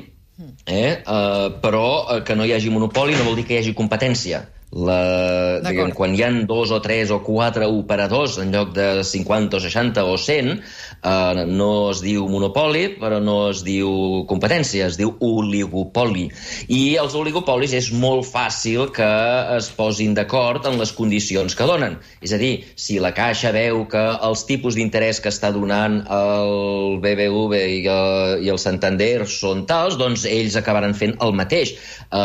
eh, 0.67 1.03
uh, 1.05 1.51
però 1.61 1.87
uh, 1.87 2.21
que 2.25 2.37
no 2.37 2.47
hi 2.47 2.55
hagi 2.57 2.73
monopoli 2.73 3.17
no 3.19 3.27
vol 3.29 3.37
dir 3.39 3.45
que 3.49 3.57
hi 3.57 3.61
hagi 3.63 3.75
competència. 3.77 4.41
La, 4.75 5.61
diguem, 5.63 5.93
quan 5.95 6.17
hi 6.17 6.25
han 6.27 6.41
dos 6.51 6.73
o 6.75 6.81
tres 6.83 7.13
o 7.15 7.21
quatre 7.23 7.69
operadors 7.71 8.41
en 8.43 8.51
lloc 8.51 8.73
de 8.75 9.05
50 9.07 9.55
o 9.55 9.61
60 9.63 10.03
o 10.03 10.17
100, 10.19 10.49
eh, 10.51 11.45
no 11.47 11.69
es 11.93 12.01
diu 12.03 12.27
monopoli, 12.27 12.89
però 12.99 13.21
no 13.23 13.37
es 13.53 13.63
diu 13.63 14.25
competència, 14.27 14.89
es 14.91 14.99
diu 14.99 15.13
oligopoli. 15.23 16.27
I 16.75 16.81
els 16.99 17.15
oligopolis 17.15 17.77
és 17.79 17.93
molt 17.95 18.27
fàcil 18.27 18.91
que 18.97 19.11
es 19.55 19.71
posin 19.77 20.17
d'acord 20.19 20.67
en 20.67 20.81
les 20.81 20.91
condicions 20.97 21.55
que 21.55 21.71
donen. 21.71 22.01
És 22.19 22.35
a 22.35 22.41
dir, 22.43 22.65
si 22.75 22.99
la 22.99 23.15
Caixa 23.15 23.55
veu 23.55 23.85
que 23.87 24.03
els 24.27 24.43
tipus 24.49 24.75
d'interès 24.75 25.23
que 25.23 25.31
està 25.31 25.53
donant 25.55 26.01
el 26.03 26.99
BBV 27.05 27.63
i 27.63 27.79
el, 27.87 27.87
eh, 27.95 28.43
i 28.43 28.51
el 28.51 28.59
Santander 28.59 29.29
són 29.31 29.69
tals, 29.71 30.01
doncs 30.03 30.27
ells 30.27 30.59
acabaran 30.59 30.99
fent 30.99 31.15
el 31.23 31.39
mateix, 31.39 31.77
eh, 32.11 32.19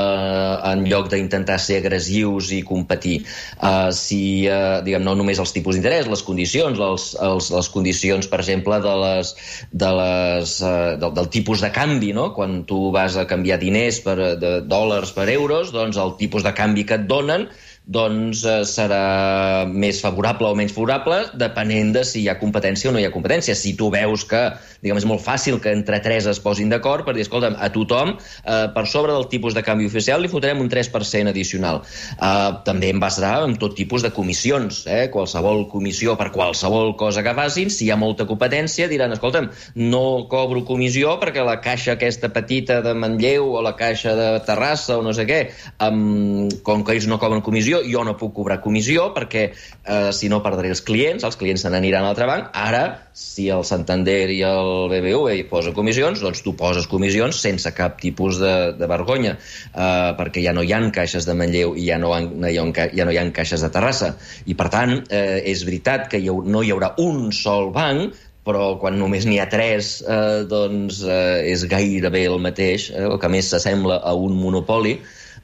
en 0.73 0.87
lloc 0.89 1.13
d'intentar 1.13 1.61
ser 1.61 1.83
agressius 1.83 2.38
tipus 2.39 2.51
i 2.51 2.63
competir. 2.63 3.25
Uh, 3.59 3.91
si, 3.91 4.47
uh, 4.47 4.81
diguem, 4.83 5.03
no 5.03 5.15
només 5.15 5.39
els 5.39 5.51
tipus 5.51 5.75
d'interès, 5.75 6.07
les 6.07 6.23
condicions, 6.23 6.79
els, 6.79 7.15
els, 7.19 7.51
les 7.51 7.69
condicions, 7.69 8.27
per 8.27 8.39
exemple, 8.39 8.79
de 8.79 8.95
les, 9.03 9.33
de 9.71 9.91
les, 9.99 10.61
uh, 10.63 10.97
del, 10.99 11.13
del 11.13 11.29
tipus 11.29 11.61
de 11.61 11.71
canvi, 11.71 12.13
no? 12.13 12.31
Quan 12.33 12.63
tu 12.69 12.91
vas 12.95 13.17
a 13.17 13.27
canviar 13.27 13.59
diners 13.59 13.99
per, 14.05 14.17
de 14.39 14.59
dòlars 14.61 15.11
per 15.15 15.29
euros, 15.29 15.73
doncs 15.75 15.97
el 15.97 16.15
tipus 16.19 16.43
de 16.43 16.53
canvi 16.55 16.85
que 16.85 16.99
et 16.99 17.07
donen 17.09 17.49
doncs 17.89 18.43
eh, 18.45 18.61
serà 18.69 19.65
més 19.69 19.99
favorable 20.03 20.49
o 20.49 20.57
menys 20.57 20.75
favorable 20.75 21.23
depenent 21.41 21.95
de 21.95 22.03
si 22.05 22.21
hi 22.23 22.27
ha 22.29 22.37
competència 22.41 22.91
o 22.91 22.93
no 22.93 23.01
hi 23.01 23.07
ha 23.07 23.13
competència. 23.13 23.55
Si 23.57 23.73
tu 23.77 23.89
veus 23.93 24.25
que 24.29 24.43
diguem, 24.83 24.99
és 25.01 25.07
molt 25.09 25.23
fàcil 25.23 25.57
que 25.63 25.73
entre 25.73 25.99
tres 26.03 26.27
es 26.29 26.39
posin 26.43 26.69
d'acord 26.71 27.05
per 27.07 27.15
dir, 27.17 27.25
escolta'm, 27.25 27.57
a 27.57 27.69
tothom, 27.73 28.13
eh, 28.43 28.67
per 28.75 28.85
sobre 28.87 29.15
del 29.15 29.27
tipus 29.31 29.57
de 29.57 29.63
canvi 29.65 29.89
oficial 29.89 30.21
li 30.21 30.31
fotrem 30.31 30.61
un 30.61 30.69
3% 30.69 31.33
addicional. 31.33 31.81
Eh, 32.15 32.51
també 32.67 32.91
en 32.93 33.01
basarà 33.01 33.43
en 33.47 33.57
tot 33.59 33.75
tipus 33.75 34.05
de 34.05 34.13
comissions. 34.13 34.83
Eh? 34.87 35.07
Qualsevol 35.13 35.65
comissió 35.71 36.15
per 36.19 36.29
qualsevol 36.35 36.95
cosa 36.99 37.23
que 37.25 37.33
facin, 37.35 37.73
si 37.73 37.87
hi 37.87 37.91
ha 37.91 37.97
molta 37.99 38.27
competència, 38.29 38.87
diran, 38.91 39.17
escolta'm, 39.17 39.49
no 39.89 40.27
cobro 40.29 40.63
comissió 40.67 41.17
perquè 41.19 41.43
la 41.45 41.59
caixa 41.63 41.95
aquesta 41.97 42.29
petita 42.33 42.79
de 42.85 42.93
Manlleu 42.93 43.49
o 43.57 43.63
la 43.65 43.75
caixa 43.79 44.15
de 44.15 44.29
Terrassa 44.45 44.99
o 44.99 45.03
no 45.05 45.13
sé 45.15 45.25
què, 45.29 45.41
um, 45.85 46.47
com 46.63 46.83
que 46.85 46.95
ells 46.95 47.07
no 47.09 47.19
cobren 47.21 47.43
comissió, 47.45 47.78
jo 47.85 48.03
no 48.07 48.15
puc 48.19 48.33
cobrar 48.37 48.59
comissió 48.63 49.09
perquè 49.15 49.43
eh, 49.49 50.11
si 50.15 50.29
no 50.31 50.41
perdré 50.45 50.71
els 50.73 50.81
clients, 50.85 51.25
els 51.27 51.37
clients 51.39 51.65
se 51.65 51.71
n'aniran 51.71 52.05
a 52.05 52.09
l'altre 52.09 52.27
banc. 52.29 52.49
Ara, 52.53 52.83
si 53.13 53.49
el 53.53 53.65
Santander 53.67 54.29
i 54.33 54.39
el 54.47 54.87
BBV 54.91 55.35
hi 55.35 55.45
posa 55.49 55.73
comissions, 55.75 56.21
doncs 56.23 56.43
tu 56.45 56.55
poses 56.59 56.87
comissions 56.91 57.39
sense 57.39 57.73
cap 57.77 57.99
tipus 58.01 58.39
de, 58.41 58.55
de 58.79 58.89
vergonya, 58.89 59.35
eh, 59.73 60.11
perquè 60.19 60.43
ja 60.45 60.55
no 60.55 60.63
hi 60.65 60.73
han 60.75 60.89
caixes 60.95 61.27
de 61.29 61.35
Manlleu 61.37 61.75
i 61.75 61.89
ja 61.89 61.99
no, 62.01 62.13
han, 62.15 62.31
ja 62.45 63.05
no 63.05 63.13
hi 63.13 63.19
ha 63.19 63.27
caixes 63.35 63.65
de 63.65 63.71
Terrassa. 63.73 64.15
I, 64.45 64.55
per 64.57 64.69
tant, 64.73 64.97
eh, 65.09 65.43
és 65.51 65.65
veritat 65.67 66.09
que 66.11 66.21
hi 66.21 66.31
ha, 66.31 66.39
no 66.45 66.63
hi 66.63 66.73
haurà 66.73 66.95
un 67.03 67.29
sol 67.35 67.71
banc, 67.75 68.17
però 68.49 68.73
quan 68.81 68.97
només 68.97 69.27
n'hi 69.27 69.37
ha 69.41 69.47
tres, 69.51 69.99
eh, 70.01 70.43
doncs 70.49 71.03
eh, 71.05 71.51
és 71.51 71.65
gairebé 71.69 72.25
el 72.31 72.39
mateix, 72.41 72.89
eh, 72.93 73.05
el 73.05 73.19
que 73.21 73.31
més 73.31 73.51
s'assembla 73.51 73.99
a 74.01 74.15
un 74.17 74.37
monopoli, 74.39 74.97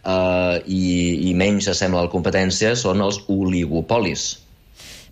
eh, 0.05 0.62
i, 0.67 0.83
i 1.29 1.33
menys 1.38 1.69
s'assembla 1.69 2.03
a 2.03 2.07
la 2.07 2.13
competència 2.13 2.75
són 2.79 3.03
els 3.05 3.21
oligopolis. 3.31 4.27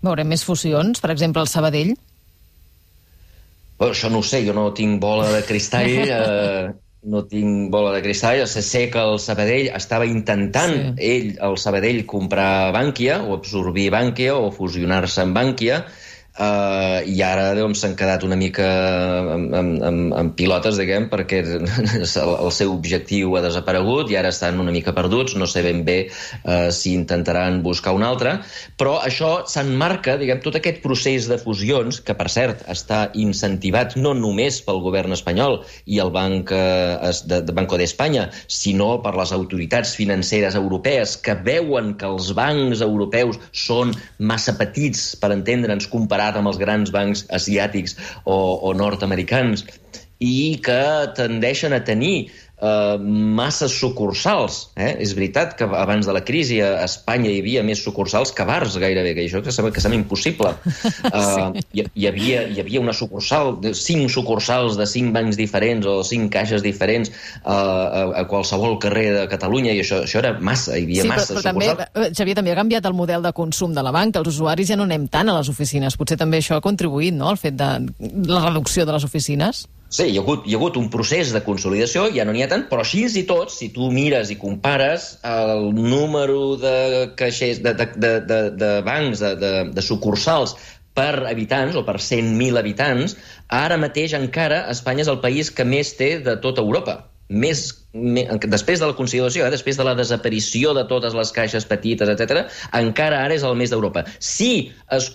Veurem 0.03 0.29
més 0.33 0.43
fusions, 0.43 0.99
per 0.99 1.11
exemple, 1.13 1.43
el 1.43 1.51
Sabadell? 1.51 1.93
Bueno, 3.79 3.93
això 3.93 4.09
no 4.11 4.21
ho 4.21 4.25
sé, 4.27 4.43
jo 4.45 4.55
no 4.55 4.69
tinc 4.75 4.99
bola 5.01 5.29
de 5.31 5.43
cristall, 5.47 5.93
eh, 6.17 6.71
no 7.09 7.23
tinc 7.27 7.71
bola 7.71 7.93
de 7.95 8.03
cristall, 8.03 8.43
sé, 8.47 8.63
sé 8.63 8.85
que 8.91 9.01
el 9.01 9.19
Sabadell 9.19 9.71
estava 9.75 10.07
intentant, 10.07 10.75
sí. 10.75 10.93
ell, 11.09 11.29
el 11.49 11.57
Sabadell, 11.59 12.03
comprar 12.07 12.71
Bànquia, 12.75 13.21
o 13.23 13.37
absorbir 13.39 13.89
Bànquia, 13.95 14.35
o 14.39 14.51
fusionar-se 14.55 15.23
amb 15.23 15.35
Bànquia, 15.39 15.83
Uh, 16.33 17.05
i 17.05 17.19
ara 17.21 17.51
doncs, 17.53 17.83
s'han 17.83 17.91
quedat 17.93 18.23
una 18.25 18.33
mica 18.33 18.65
amb, 19.35 19.51
amb, 19.53 20.13
amb, 20.17 20.31
pilotes, 20.33 20.79
diguem, 20.81 21.03
perquè 21.11 21.43
el, 21.45 22.31
el 22.33 22.49
seu 22.49 22.71
objectiu 22.73 23.35
ha 23.37 23.43
desaparegut 23.45 24.09
i 24.09 24.17
ara 24.17 24.31
estan 24.33 24.57
una 24.57 24.73
mica 24.73 24.95
perduts, 24.97 25.35
no 25.37 25.45
sé 25.45 25.61
ben 25.61 25.83
bé 25.85 25.97
uh, 26.09 26.71
si 26.73 26.95
intentaran 26.97 27.59
buscar 27.61 27.93
un 27.93 28.01
altre, 28.07 28.39
però 28.81 28.95
això 29.05 29.43
s'enmarca, 29.45 30.15
diguem, 30.17 30.41
tot 30.41 30.57
aquest 30.57 30.81
procés 30.81 31.27
de 31.29 31.37
fusions, 31.37 32.01
que 32.01 32.17
per 32.17 32.25
cert 32.33 32.65
està 32.65 33.03
incentivat 33.13 33.93
no 34.01 34.15
només 34.17 34.57
pel 34.65 34.81
govern 34.81 35.13
espanyol 35.13 35.59
i 35.85 36.01
el 36.01 36.09
Banc 36.17 36.49
uh, 36.49 37.13
de, 37.29 37.43
de 37.45 37.57
Banco 37.61 37.77
d'Espanya, 37.77 38.25
sinó 38.49 38.95
per 39.05 39.13
les 39.21 39.35
autoritats 39.37 39.93
financeres 40.01 40.57
europees 40.57 41.13
que 41.21 41.37
veuen 41.45 41.93
que 41.93 42.09
els 42.09 42.33
bancs 42.33 42.81
europeus 42.81 43.37
són 43.53 43.93
massa 44.17 44.57
petits 44.57 45.11
per 45.21 45.29
entendre'ns 45.37 45.91
comparar 45.93 46.22
comparat 46.23 46.39
amb 46.39 46.51
els 46.51 46.59
grans 46.59 46.91
bancs 46.91 47.25
asiàtics 47.35 47.97
o, 48.25 48.35
o 48.63 48.73
nord-americans 48.73 49.65
i 50.23 50.59
que 50.63 51.11
tendeixen 51.17 51.73
a 51.73 51.83
tenir 51.83 52.31
eh, 52.63 52.97
massa 53.39 53.67
sucursals. 53.71 54.69
Eh? 54.75 54.93
És 55.03 55.13
veritat 55.17 55.55
que 55.59 55.67
abans 55.67 56.07
de 56.07 56.15
la 56.15 56.23
crisi 56.25 56.59
a 56.63 56.85
Espanya 56.85 57.31
hi 57.31 57.41
havia 57.43 57.63
més 57.65 57.83
sucursals 57.83 58.33
que 58.35 58.45
bars, 58.47 58.77
gairebé, 58.81 59.13
que 59.17 59.25
això 59.27 59.43
que 59.43 59.53
sembla, 59.55 59.73
que 59.75 59.83
sembla 59.83 59.99
impossible. 59.99 60.53
Uh, 61.09 61.51
hi, 61.75 61.85
hi, 61.85 62.07
havia, 62.09 62.45
hi 62.49 62.61
havia 62.63 62.81
una 62.83 62.95
sucursal, 62.95 63.57
cinc 63.77 64.11
sucursals 64.13 64.77
de 64.79 64.87
cinc 64.89 65.13
bancs 65.15 65.39
diferents 65.39 65.87
o 65.89 65.99
cinc 66.07 66.31
caixes 66.33 66.63
diferents 66.65 67.11
uh, 67.11 67.51
a, 67.51 68.03
a 68.23 68.25
qualsevol 68.29 68.79
carrer 68.83 69.09
de 69.17 69.27
Catalunya, 69.31 69.73
i 69.75 69.83
això, 69.83 70.03
això 70.07 70.21
era 70.23 70.33
massa, 70.39 70.77
hi 70.77 70.87
havia 70.87 71.07
sí, 71.07 71.11
massa 71.11 71.33
però, 71.33 71.43
però 71.43 71.53
sucursals. 71.53 71.83
també, 71.83 72.07
eh, 72.07 72.15
Xavier, 72.17 72.37
també 72.39 72.55
ha 72.55 72.59
canviat 72.61 72.89
el 72.89 72.97
model 72.97 73.25
de 73.25 73.33
consum 73.35 73.75
de 73.75 73.85
la 73.85 73.93
banca. 73.95 74.21
Els 74.21 74.33
usuaris 74.33 74.69
ja 74.69 74.79
no 74.79 74.87
anem 74.87 75.07
tant 75.11 75.29
a 75.29 75.37
les 75.39 75.51
oficines. 75.51 75.97
Potser 75.99 76.19
també 76.19 76.41
això 76.41 76.57
ha 76.57 76.65
contribuït, 76.65 77.15
no?, 77.17 77.31
al 77.33 77.39
fet 77.41 77.57
de 77.59 77.71
la 78.29 78.43
reducció 78.47 78.87
de 78.87 78.95
les 78.95 79.07
oficines. 79.07 79.65
Sí, 79.93 80.07
hi 80.09 80.15
ha, 80.17 80.21
hagut, 80.23 80.47
hi 80.49 80.55
ha 80.55 80.57
hagut 80.57 80.77
un 80.79 80.87
procés 80.89 81.31
de 81.35 81.39
consolidació, 81.45 82.07
ja 82.15 82.23
no 82.25 82.33
n'hi 82.33 82.41
ha 82.41 82.49
tant, 82.49 82.63
però 82.69 82.81
així 82.81 83.03
i 83.19 83.23
tot, 83.29 83.51
si 83.53 83.67
tu 83.75 83.91
mires 83.93 84.31
i 84.33 84.37
compares 84.41 85.05
el 85.31 85.67
número 85.75 86.55
de 86.57 86.73
caixers, 87.19 87.61
de, 87.61 87.75
de, 87.77 87.87
de, 88.01 88.13
de, 88.31 88.39
de 88.57 88.71
bancs, 88.87 89.21
de, 89.21 89.35
de, 89.43 89.51
de 89.75 89.85
sucursals 89.85 90.55
per 90.97 91.27
habitants 91.29 91.77
o 91.77 91.85
per 91.85 91.99
100.000 92.01 92.57
habitants, 92.57 93.13
ara 93.53 93.77
mateix 93.77 94.17
encara 94.17 94.63
Espanya 94.73 95.05
és 95.05 95.13
el 95.13 95.21
país 95.21 95.53
que 95.53 95.65
més 95.75 95.93
té 96.01 96.15
de 96.25 96.39
tota 96.41 96.65
Europa. 96.65 96.97
Més, 97.31 97.61
me, 97.93 98.25
després 98.51 98.81
de 98.81 98.87
la 98.89 98.95
conciliació, 98.97 99.45
eh, 99.45 99.51
després 99.53 99.77
de 99.79 99.85
la 99.87 99.93
desaparició 99.95 100.73
de 100.75 100.83
totes 100.89 101.15
les 101.15 101.31
caixes 101.31 101.63
petites, 101.65 102.09
etc, 102.09 102.43
encara 102.75 103.21
ara 103.23 103.33
és 103.33 103.45
el 103.47 103.55
més 103.55 103.71
d'Europa. 103.71 104.03
Si 104.19 104.73
es, 104.91 105.07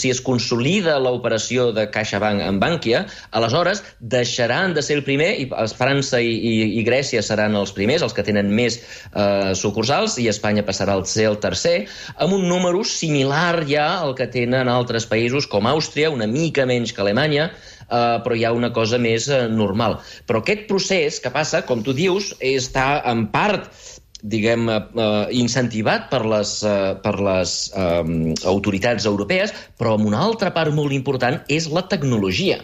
si 0.00 0.10
es 0.10 0.20
consolida 0.20 0.98
l'operació 0.98 1.70
de 1.72 1.86
CaixaBank 1.94 2.42
en 2.42 2.58
Bànquia, 2.60 3.04
aleshores 3.30 3.84
deixaran 4.00 4.74
de 4.74 4.82
ser 4.82 4.98
el 4.98 5.04
primer 5.06 5.30
i 5.38 5.48
França 5.78 6.20
i, 6.20 6.34
i, 6.34 6.54
i 6.80 6.84
Grècia 6.84 7.22
seran 7.22 7.54
els 7.56 7.72
primers, 7.76 8.02
els 8.02 8.16
que 8.16 8.26
tenen 8.26 8.50
més 8.50 8.80
eh, 8.80 9.52
sucursals, 9.54 10.18
i 10.18 10.28
Espanya 10.32 10.66
passarà 10.66 10.98
a 10.98 11.04
ser 11.06 11.28
el 11.30 11.38
tercer, 11.38 11.86
amb 12.18 12.34
un 12.36 12.48
número 12.50 12.82
similar 12.84 13.62
ja 13.70 13.86
al 14.00 14.16
que 14.18 14.26
tenen 14.26 14.68
altres 14.68 15.06
països 15.06 15.46
com 15.46 15.70
Àustria, 15.70 16.10
una 16.10 16.26
mica 16.26 16.66
menys 16.66 16.92
que 16.92 17.06
Alemanya, 17.06 17.52
eh, 17.88 18.20
però 18.24 18.36
hi 18.36 18.44
ha 18.44 18.52
una 18.56 18.72
cosa 18.72 19.00
més 19.02 19.28
eh, 19.28 19.46
normal. 19.48 19.98
Però 20.26 20.42
aquest 20.42 20.68
procés 20.70 21.20
que 21.22 21.32
passa, 21.34 21.64
com 21.68 21.82
tu 21.82 21.94
dius, 21.96 22.32
està 22.40 23.02
en 23.10 23.26
part 23.34 23.70
diguem, 24.22 24.68
eh, 24.70 25.26
incentivat 25.34 26.08
per 26.10 26.22
les, 26.26 26.62
eh, 26.62 26.94
per 27.02 27.16
les 27.20 27.72
eh, 27.74 28.34
autoritats 28.46 29.06
europees, 29.10 29.54
però 29.78 29.96
amb 29.98 30.06
una 30.06 30.22
altra 30.22 30.52
part 30.54 30.72
molt 30.74 30.94
important 30.94 31.40
és 31.48 31.66
la 31.68 31.82
tecnologia. 31.90 32.60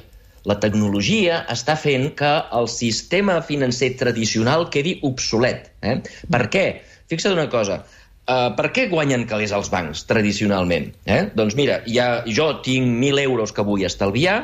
La 0.47 0.57
tecnologia 0.63 1.43
està 1.51 1.75
fent 1.77 2.13
que 2.17 2.31
el 2.55 2.69
sistema 2.71 3.41
financer 3.43 3.97
tradicional 3.99 4.69
quedi 4.71 4.99
obsolet. 5.03 5.73
Eh? 5.83 5.99
Per 6.31 6.45
què? 6.53 6.67
Fixa't 7.11 7.35
una 7.35 7.49
cosa, 7.51 7.83
Uh, 8.29 8.51
per 8.53 8.69
què 8.77 8.83
guanyen 8.91 9.23
calés 9.25 9.55
els 9.57 9.71
bancs, 9.73 10.03
tradicionalment? 10.05 10.91
Eh? 11.09 11.31
Doncs 11.33 11.55
mira, 11.57 11.79
ja, 11.89 12.09
jo 12.29 12.51
tinc 12.61 12.85
1.000 12.85 13.23
euros 13.23 13.55
que 13.57 13.65
vull 13.65 13.87
estalviar, 13.89 14.35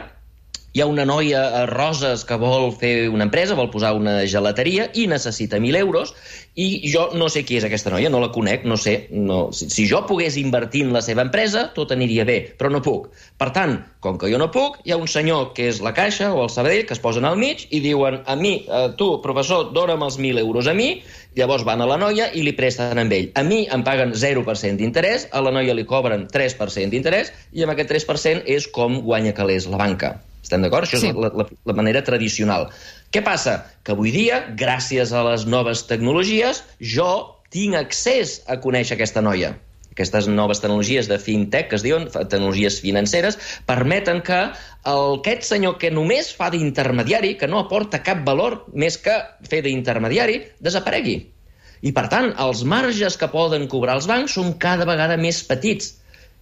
hi 0.75 0.81
ha 0.83 0.87
una 0.91 1.05
noia 1.07 1.41
a 1.55 1.67
Roses 1.71 2.25
que 2.27 2.35
vol 2.35 2.73
fer 2.75 3.07
una 3.07 3.29
empresa, 3.29 3.55
vol 3.55 3.69
posar 3.71 3.93
una 3.95 4.15
gelateria 4.27 4.89
i 4.99 5.05
necessita 5.07 5.61
1.000 5.61 5.79
euros 5.79 6.11
i 6.59 6.91
jo 6.91 7.05
no 7.15 7.29
sé 7.31 7.45
qui 7.47 7.61
és 7.61 7.67
aquesta 7.69 7.93
noia, 7.95 8.11
no 8.11 8.19
la 8.19 8.33
conec, 8.35 8.65
no 8.67 8.75
sé. 8.75 8.95
No. 9.15 9.53
Si, 9.55 9.69
si 9.71 9.85
jo 9.87 10.01
pogués 10.09 10.35
invertir 10.41 10.83
en 10.89 10.91
la 10.97 11.03
seva 11.07 11.23
empresa, 11.23 11.69
tot 11.77 11.95
aniria 11.95 12.27
bé, 12.27 12.41
però 12.59 12.73
no 12.75 12.83
puc. 12.83 13.07
Per 13.39 13.53
tant, 13.55 13.77
com 14.03 14.19
que 14.19 14.33
jo 14.33 14.41
no 14.43 14.51
puc, 14.51 14.81
hi 14.83 14.91
ha 14.91 14.99
un 14.99 15.07
senyor 15.07 15.53
que 15.55 15.69
és 15.71 15.79
la 15.85 15.95
Caixa 15.95 16.33
o 16.35 16.43
el 16.43 16.51
Sabadell 16.51 16.83
que 16.91 16.99
es 16.99 17.05
posen 17.07 17.31
al 17.31 17.39
mig 17.39 17.69
i 17.71 17.79
diuen 17.79 18.25
a 18.27 18.35
mi, 18.35 18.57
a 18.67 18.89
tu, 18.99 19.13
professor, 19.23 19.71
dona'm 19.79 20.03
els 20.11 20.19
1.000 20.19 20.43
euros 20.43 20.67
a 20.67 20.75
mi, 20.75 20.91
llavors 21.39 21.63
van 21.71 21.87
a 21.87 21.91
la 21.95 22.03
noia 22.03 22.33
i 22.35 22.43
li 22.43 22.59
presten 22.59 22.99
amb 22.99 23.15
ell. 23.15 23.31
A 23.39 23.47
mi 23.47 23.63
em 23.71 23.87
paguen 23.87 24.19
0% 24.19 24.83
d'interès, 24.83 25.31
a 25.31 25.39
la 25.39 25.55
noia 25.55 25.79
li 25.79 25.87
cobren 25.87 26.27
3% 26.35 26.91
d'interès 26.91 27.31
i 27.55 27.63
amb 27.63 27.79
aquest 27.79 27.95
3% 27.95 28.49
és 28.59 28.67
com 28.75 29.05
guanya 29.07 29.39
calés 29.39 29.71
la 29.71 29.79
banca. 29.79 30.17
Estem 30.55 30.69
d'acord? 30.69 30.87
Això 30.87 31.01
sí. 31.03 31.11
és 31.11 31.19
la, 31.19 31.33
la, 31.35 31.49
la 31.67 31.75
manera 31.75 32.05
tradicional. 32.07 32.69
Què 33.11 33.25
passa? 33.27 33.59
Que 33.83 33.95
avui 33.97 34.13
dia, 34.15 34.45
gràcies 34.59 35.11
a 35.11 35.25
les 35.27 35.49
noves 35.51 35.83
tecnologies, 35.91 36.63
jo 36.79 37.11
tinc 37.55 37.75
accés 37.79 38.41
a 38.47 38.61
conèixer 38.63 38.95
aquesta 38.95 39.23
noia. 39.25 39.57
Aquestes 39.95 40.27
noves 40.31 40.59
tecnologies 40.63 41.07
de 41.11 41.21
fintech, 41.23 41.69
que 41.71 41.79
es 41.79 41.85
diuen 41.87 42.07
tecnologies 42.15 42.81
financeres, 42.83 43.39
permeten 43.67 44.23
que 44.27 44.41
el, 44.91 45.19
aquest 45.19 45.47
senyor 45.51 45.77
que 45.83 45.91
només 45.95 46.33
fa 46.35 46.51
d'intermediari, 46.55 47.35
que 47.39 47.51
no 47.51 47.63
aporta 47.63 48.03
cap 48.07 48.23
valor 48.27 48.61
més 48.75 48.99
que 49.03 49.15
fer 49.51 49.63
d'intermediari, 49.67 50.41
desaparegui. 50.63 51.19
I, 51.85 51.93
per 51.95 52.09
tant, 52.11 52.33
els 52.43 52.63
marges 52.67 53.19
que 53.21 53.31
poden 53.31 53.69
cobrar 53.71 53.99
els 53.99 54.09
bancs 54.11 54.39
són 54.39 54.55
cada 54.59 54.87
vegada 54.89 55.19
més 55.21 55.43
petits 55.47 55.93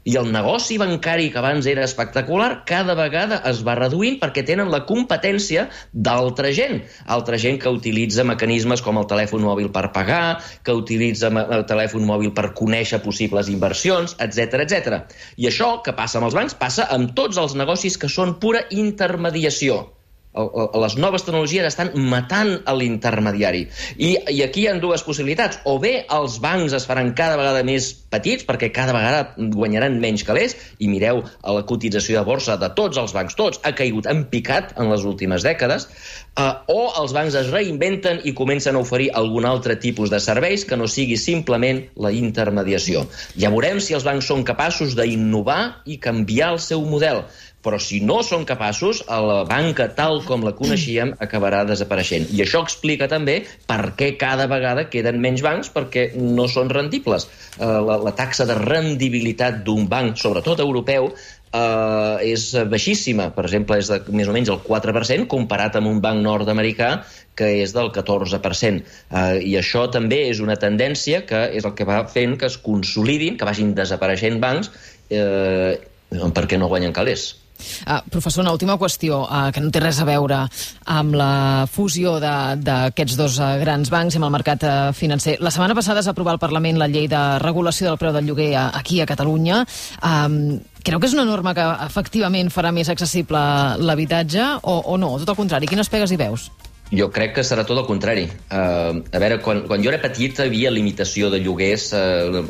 i 0.04 0.16
el 0.18 0.30
negoci 0.34 0.78
bancari, 0.80 1.30
que 1.30 1.38
abans 1.38 1.66
era 1.70 1.84
espectacular, 1.84 2.64
cada 2.66 2.96
vegada 2.98 3.38
es 3.50 3.62
va 3.66 3.76
reduint 3.78 4.18
perquè 4.22 4.44
tenen 4.46 4.72
la 4.72 4.82
competència 4.88 5.68
d'altra 5.92 6.50
gent. 6.56 6.82
Altra 7.16 7.38
gent 7.38 7.60
que 7.62 7.70
utilitza 7.70 8.26
mecanismes 8.26 8.82
com 8.82 8.98
el 8.98 9.08
telèfon 9.10 9.46
mòbil 9.46 9.70
per 9.74 9.88
pagar, 9.94 10.40
que 10.66 10.74
utilitza 10.74 11.30
el 11.30 11.66
telèfon 11.70 12.06
mòbil 12.08 12.34
per 12.34 12.50
conèixer 12.58 13.02
possibles 13.06 13.50
inversions, 13.52 14.16
etc 14.18 14.66
etc. 14.66 15.00
I 15.38 15.50
això 15.52 15.74
que 15.86 15.94
passa 15.96 16.18
amb 16.18 16.30
els 16.30 16.38
bancs 16.38 16.58
passa 16.58 16.90
amb 16.90 17.14
tots 17.18 17.38
els 17.38 17.56
negocis 17.58 17.98
que 17.98 18.10
són 18.10 18.38
pura 18.42 18.66
intermediació 18.70 19.84
les 20.32 20.94
noves 20.96 21.24
tecnologies 21.26 21.66
estan 21.68 21.90
matant 22.08 22.54
a 22.64 22.72
l'intermediari. 22.76 23.66
I, 23.98 24.14
I 24.32 24.38
aquí 24.46 24.64
hi 24.64 24.68
ha 24.70 24.76
dues 24.80 25.04
possibilitats. 25.04 25.60
O 25.68 25.76
bé 25.82 26.06
els 26.16 26.38
bancs 26.40 26.72
es 26.76 26.86
faran 26.88 27.12
cada 27.18 27.36
vegada 27.40 27.60
més 27.66 27.90
petits, 28.12 28.46
perquè 28.48 28.70
cada 28.72 28.96
vegada 28.96 29.50
guanyaran 29.52 30.00
menys 30.00 30.24
calés, 30.24 30.56
i 30.80 30.88
mireu 30.88 31.22
la 31.44 31.66
cotització 31.68 32.18
de 32.18 32.26
borsa 32.28 32.56
de 32.60 32.72
tots 32.76 33.00
els 33.02 33.12
bancs, 33.12 33.36
tots, 33.36 33.60
ha 33.62 33.74
caigut 33.76 34.08
en 34.08 34.24
picat 34.32 34.72
en 34.80 34.88
les 34.92 35.04
últimes 35.08 35.44
dècades, 35.44 35.88
eh, 36.36 36.52
o 36.72 36.80
els 37.02 37.14
bancs 37.16 37.36
es 37.38 37.52
reinventen 37.52 38.22
i 38.24 38.34
comencen 38.38 38.76
a 38.76 38.82
oferir 38.84 39.10
algun 39.18 39.46
altre 39.48 39.76
tipus 39.76 40.10
de 40.12 40.20
serveis 40.20 40.66
que 40.68 40.78
no 40.80 40.88
sigui 40.88 41.16
simplement 41.20 41.84
la 41.96 42.12
intermediació. 42.16 43.06
Ja 43.36 43.52
veurem 43.54 43.80
si 43.80 43.96
els 43.98 44.06
bancs 44.08 44.28
són 44.32 44.44
capaços 44.48 44.96
d'innovar 44.98 45.62
i 45.84 45.98
canviar 46.02 46.54
el 46.56 46.62
seu 46.62 46.84
model 46.88 47.24
però 47.62 47.78
si 47.78 48.00
no 48.02 48.18
són 48.26 48.44
capaços, 48.44 49.04
la 49.06 49.42
banca 49.46 49.86
tal 49.94 50.20
com 50.26 50.42
la 50.42 50.52
coneixíem 50.58 51.14
acabarà 51.22 51.62
desapareixent. 51.68 52.26
I 52.34 52.42
això 52.44 52.62
explica 52.66 53.06
també 53.10 53.38
per 53.70 53.94
què 53.98 54.12
cada 54.18 54.48
vegada 54.50 54.88
queden 54.90 55.20
menys 55.22 55.44
bancs, 55.46 55.70
perquè 55.70 56.08
no 56.18 56.48
són 56.50 56.72
rendibles. 56.74 57.28
Eh, 57.58 57.66
la, 57.66 58.00
la 58.02 58.14
taxa 58.18 58.48
de 58.50 58.58
rendibilitat 58.58 59.62
d'un 59.66 59.86
banc, 59.90 60.18
sobretot 60.18 60.60
europeu, 60.64 61.12
eh, 61.52 62.32
és 62.32 62.46
baixíssima. 62.70 63.30
Per 63.36 63.44
exemple, 63.46 63.78
és 63.80 63.90
de 63.92 64.00
més 64.16 64.30
o 64.30 64.36
menys 64.36 64.52
el 64.52 64.60
4%, 64.64 65.28
comparat 65.30 65.76
amb 65.78 65.90
un 65.90 66.00
banc 66.04 66.22
nord-americà 66.24 66.92
que 67.38 67.48
és 67.62 67.74
del 67.76 67.92
14%. 67.94 68.82
Eh, 68.82 69.38
I 69.52 69.56
això 69.60 69.86
també 69.92 70.24
és 70.30 70.42
una 70.44 70.56
tendència 70.56 71.24
que 71.28 71.44
és 71.52 71.68
el 71.68 71.76
que 71.78 71.88
va 71.88 72.02
fent 72.08 72.38
que 72.40 72.48
es 72.50 72.58
consolidin, 72.58 73.38
que 73.38 73.48
vagin 73.48 73.74
desapareixent 73.78 74.40
bancs, 74.42 74.72
eh, 75.10 75.78
perquè 76.12 76.58
no 76.60 76.68
guanyen 76.68 76.92
calés. 76.92 77.41
Uh, 77.86 78.00
professor, 78.10 78.44
una 78.44 78.54
última 78.54 78.78
qüestió 78.80 79.22
uh, 79.24 79.50
que 79.52 79.62
no 79.62 79.72
té 79.72 79.82
res 79.82 80.00
a 80.02 80.08
veure 80.08 80.42
amb 80.96 81.16
la 81.18 81.32
fusió 81.70 82.18
d'aquests 82.22 83.18
dos 83.20 83.38
uh, 83.40 83.54
grans 83.62 83.92
bancs 83.92 84.16
i 84.16 84.20
amb 84.20 84.28
el 84.28 84.34
mercat 84.34 84.66
uh, 84.66 84.74
financer. 84.96 85.38
La 85.40 85.54
setmana 85.54 85.76
passada 85.78 86.02
es 86.02 86.10
va 86.10 86.16
aprovar 86.16 86.36
al 86.36 86.42
Parlament 86.42 86.80
la 86.80 86.90
llei 86.90 87.08
de 87.10 87.22
regulació 87.42 87.88
del 87.90 88.00
preu 88.00 88.14
del 88.14 88.28
lloguer 88.28 88.52
uh, 88.56 88.68
aquí 88.78 89.00
a 89.00 89.08
Catalunya. 89.08 89.64
Um, 90.02 90.60
Creu 90.82 90.98
que 90.98 91.06
és 91.06 91.12
una 91.14 91.22
norma 91.22 91.52
que 91.54 91.62
efectivament 91.84 92.48
farà 92.50 92.72
més 92.74 92.88
accessible 92.90 93.38
l'habitatge 93.78 94.48
o, 94.66 94.80
o 94.90 94.98
no? 94.98 95.12
Tot 95.22 95.30
el 95.30 95.38
contrari, 95.38 95.70
quines 95.70 95.90
pegues 95.92 96.10
hi 96.10 96.18
veus? 96.18 96.48
Jo 96.92 97.08
crec 97.08 97.32
que 97.38 97.42
serà 97.46 97.62
tot 97.64 97.78
el 97.80 97.86
contrari. 97.88 98.26
Uh, 98.52 99.00
a 99.16 99.20
veure, 99.22 99.38
quan, 99.40 99.62
quan 99.64 99.80
jo 99.80 99.88
era 99.88 100.00
petit 100.02 100.36
havia 100.44 100.68
limitació 100.72 101.30
de 101.32 101.38
lloguers, 101.40 101.86
uh, 101.96 102.42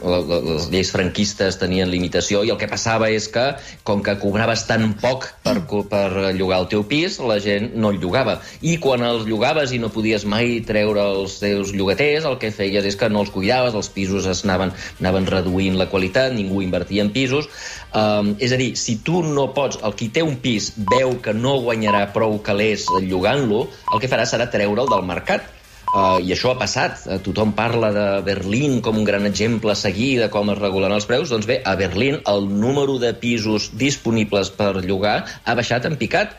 les 0.42 0.66
lleis 0.72 0.90
franquistes 0.90 1.60
tenien 1.60 1.90
limitació, 1.92 2.40
i 2.42 2.50
el 2.50 2.58
que 2.58 2.66
passava 2.70 3.06
és 3.14 3.28
que, 3.30 3.44
com 3.86 4.02
que 4.02 4.16
cobraves 4.18 4.64
tan 4.66 4.96
poc 4.98 5.28
per, 5.44 5.54
per 5.90 6.32
llogar 6.34 6.58
el 6.64 6.66
teu 6.72 6.82
pis, 6.90 7.20
la 7.22 7.38
gent 7.44 7.70
no 7.78 7.92
el 7.94 8.00
llogava. 8.02 8.40
I 8.66 8.78
quan 8.82 9.06
els 9.06 9.28
llogaves 9.30 9.76
i 9.76 9.78
no 9.78 9.92
podies 9.94 10.26
mai 10.26 10.58
treure 10.66 11.06
els 11.14 11.38
teus 11.42 11.70
llogaters, 11.76 12.26
el 12.26 12.40
que 12.42 12.50
feies 12.50 12.90
és 12.90 12.98
que 12.98 13.10
no 13.12 13.22
els 13.22 13.30
cuidaves, 13.30 13.78
els 13.78 13.92
pisos 13.94 14.26
es 14.26 14.42
anaven, 14.42 14.74
anaven 14.98 15.30
reduint 15.30 15.78
la 15.78 15.86
qualitat, 15.92 16.34
ningú 16.34 16.64
invertia 16.66 17.06
en 17.06 17.14
pisos. 17.14 17.46
Um, 17.92 18.32
és 18.42 18.50
a 18.50 18.58
dir, 18.58 18.72
si 18.80 18.96
tu 19.04 19.20
no 19.22 19.50
pots, 19.54 19.78
el 19.86 19.94
qui 19.94 20.08
té 20.10 20.26
un 20.26 20.38
pis 20.42 20.72
veu 20.90 21.18
que 21.22 21.34
no 21.36 21.58
guanyarà 21.62 22.06
prou 22.14 22.38
calés 22.42 22.88
llogant-lo, 23.04 23.66
el 23.92 24.00
que 24.02 24.08
farà 24.10 24.24
serà 24.32 24.48
treure'l 24.52 24.90
del 24.90 25.04
mercat. 25.08 25.50
Uh, 25.92 26.16
I 26.24 26.32
això 26.32 26.54
ha 26.54 26.58
passat. 26.60 27.02
Uh, 27.04 27.18
tothom 27.20 27.52
parla 27.56 27.90
de 27.92 28.06
Berlín 28.24 28.80
com 28.84 28.96
un 28.96 29.04
gran 29.04 29.28
exemple 29.28 29.74
a 29.74 29.76
seguir 29.76 30.14
de 30.22 30.30
com 30.32 30.48
es 30.48 30.60
regulen 30.60 30.94
els 30.96 31.08
preus. 31.08 31.28
Doncs 31.34 31.48
bé, 31.50 31.58
a 31.64 31.74
Berlín 31.76 32.22
el 32.32 32.48
número 32.48 32.96
de 33.02 33.12
pisos 33.12 33.68
disponibles 33.76 34.50
per 34.56 34.72
llogar 34.80 35.18
ha 35.44 35.58
baixat 35.58 35.90
en 35.90 35.98
picat 36.00 36.32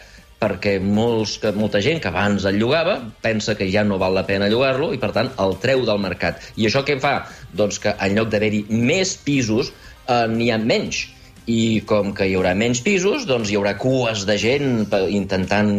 perquè 0.44 0.76
molts, 0.84 1.38
que, 1.40 1.54
molta 1.56 1.80
gent 1.86 2.02
que 2.04 2.10
abans 2.10 2.44
el 2.50 2.58
llogava 2.60 2.98
pensa 3.24 3.56
que 3.56 3.70
ja 3.72 3.86
no 3.88 4.00
val 4.02 4.18
la 4.18 4.26
pena 4.28 4.50
llogar-lo 4.52 4.92
i, 4.92 5.00
per 5.00 5.14
tant, 5.16 5.32
el 5.40 5.56
treu 5.64 5.86
del 5.88 6.02
mercat. 6.04 6.42
I 6.60 6.68
això 6.68 6.84
què 6.84 6.98
fa? 7.04 7.16
Doncs 7.56 7.80
que 7.84 7.94
en 7.94 8.18
lloc 8.18 8.32
d'haver-hi 8.34 8.66
més 8.74 9.16
pisos, 9.24 9.72
eh, 10.08 10.26
n'hi 10.34 10.50
ha 10.52 10.60
menys 10.60 11.06
i 11.50 11.84
com 11.88 12.14
que 12.16 12.28
hi 12.30 12.36
haurà 12.38 12.54
menys 12.56 12.80
pisos, 12.86 13.26
doncs 13.28 13.52
hi 13.52 13.58
haurà 13.60 13.74
cues 13.80 14.24
de 14.30 14.38
gent 14.40 14.86
intentant, 15.12 15.72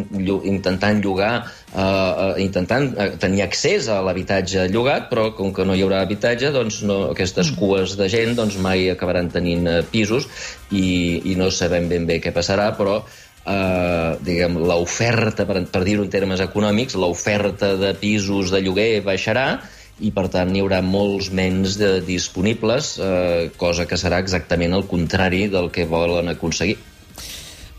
intentant 0.45 1.01
llogar, 1.05 1.33
eh, 1.73 2.31
intentant 2.45 2.91
eh, 2.93 3.11
tenir 3.21 3.45
accés 3.47 3.89
a 3.89 4.01
l'habitatge 4.05 4.69
llogat, 4.73 5.09
però 5.13 5.31
com 5.37 5.55
que 5.57 5.65
no 5.65 5.77
hi 5.77 5.85
haurà 5.87 6.03
habitatge, 6.05 6.53
doncs 6.55 6.83
no, 6.85 7.01
aquestes 7.15 7.53
mm. 7.53 7.61
cues 7.61 7.97
de 8.01 8.09
gent 8.13 8.37
doncs 8.37 8.59
mai 8.61 8.91
acabaran 8.93 9.31
tenint 9.33 9.69
eh, 9.71 9.79
pisos 9.91 10.29
i, 10.71 11.23
i 11.33 11.37
no 11.41 11.51
sabem 11.51 11.89
ben 11.89 12.05
bé 12.09 12.21
què 12.21 12.35
passarà, 12.35 12.71
però 12.77 12.99
eh, 13.01 14.11
diguem, 14.25 14.59
l'oferta, 14.69 15.49
per, 15.49 15.63
per 15.73 15.85
dir-ho 15.87 16.05
en 16.05 16.13
termes 16.13 16.45
econòmics, 16.45 16.99
l'oferta 17.01 17.75
de 17.81 17.95
pisos 18.01 18.53
de 18.53 18.61
lloguer 18.65 19.01
baixarà 19.07 19.49
i 20.03 20.11
per 20.15 20.27
tant 20.33 20.51
n'hi 20.51 20.63
haurà 20.65 20.81
molts 20.83 21.31
menys 21.31 21.79
de 21.79 22.01
disponibles, 22.05 22.97
eh, 22.99 23.51
cosa 23.57 23.87
que 23.87 23.99
serà 24.01 24.19
exactament 24.23 24.75
el 24.75 24.87
contrari 24.91 25.47
del 25.49 25.71
que 25.71 25.87
volen 25.87 26.29
aconseguir. 26.33 26.79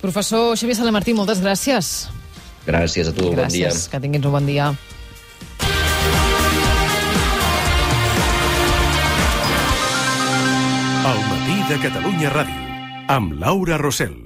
Professor 0.02 0.56
Xavier 0.56 0.78
Salamartí, 0.78 1.16
moltes 1.18 1.42
gràcies. 1.44 2.08
Gràcies 2.66 3.10
a 3.10 3.14
tu, 3.14 3.32
gràcies, 3.32 3.36
bon 3.36 3.54
dia. 3.54 3.70
Gràcies, 3.70 3.90
que 3.90 4.00
tinguis 4.00 4.26
un 4.26 4.32
bon 4.32 4.46
dia. 4.46 4.70
El 11.06 11.20
matí 11.30 11.58
de 11.70 11.82
Catalunya 11.84 12.32
Ràdio, 12.34 12.62
amb 13.14 13.36
Laura 13.42 13.78
Rossell. 13.82 14.18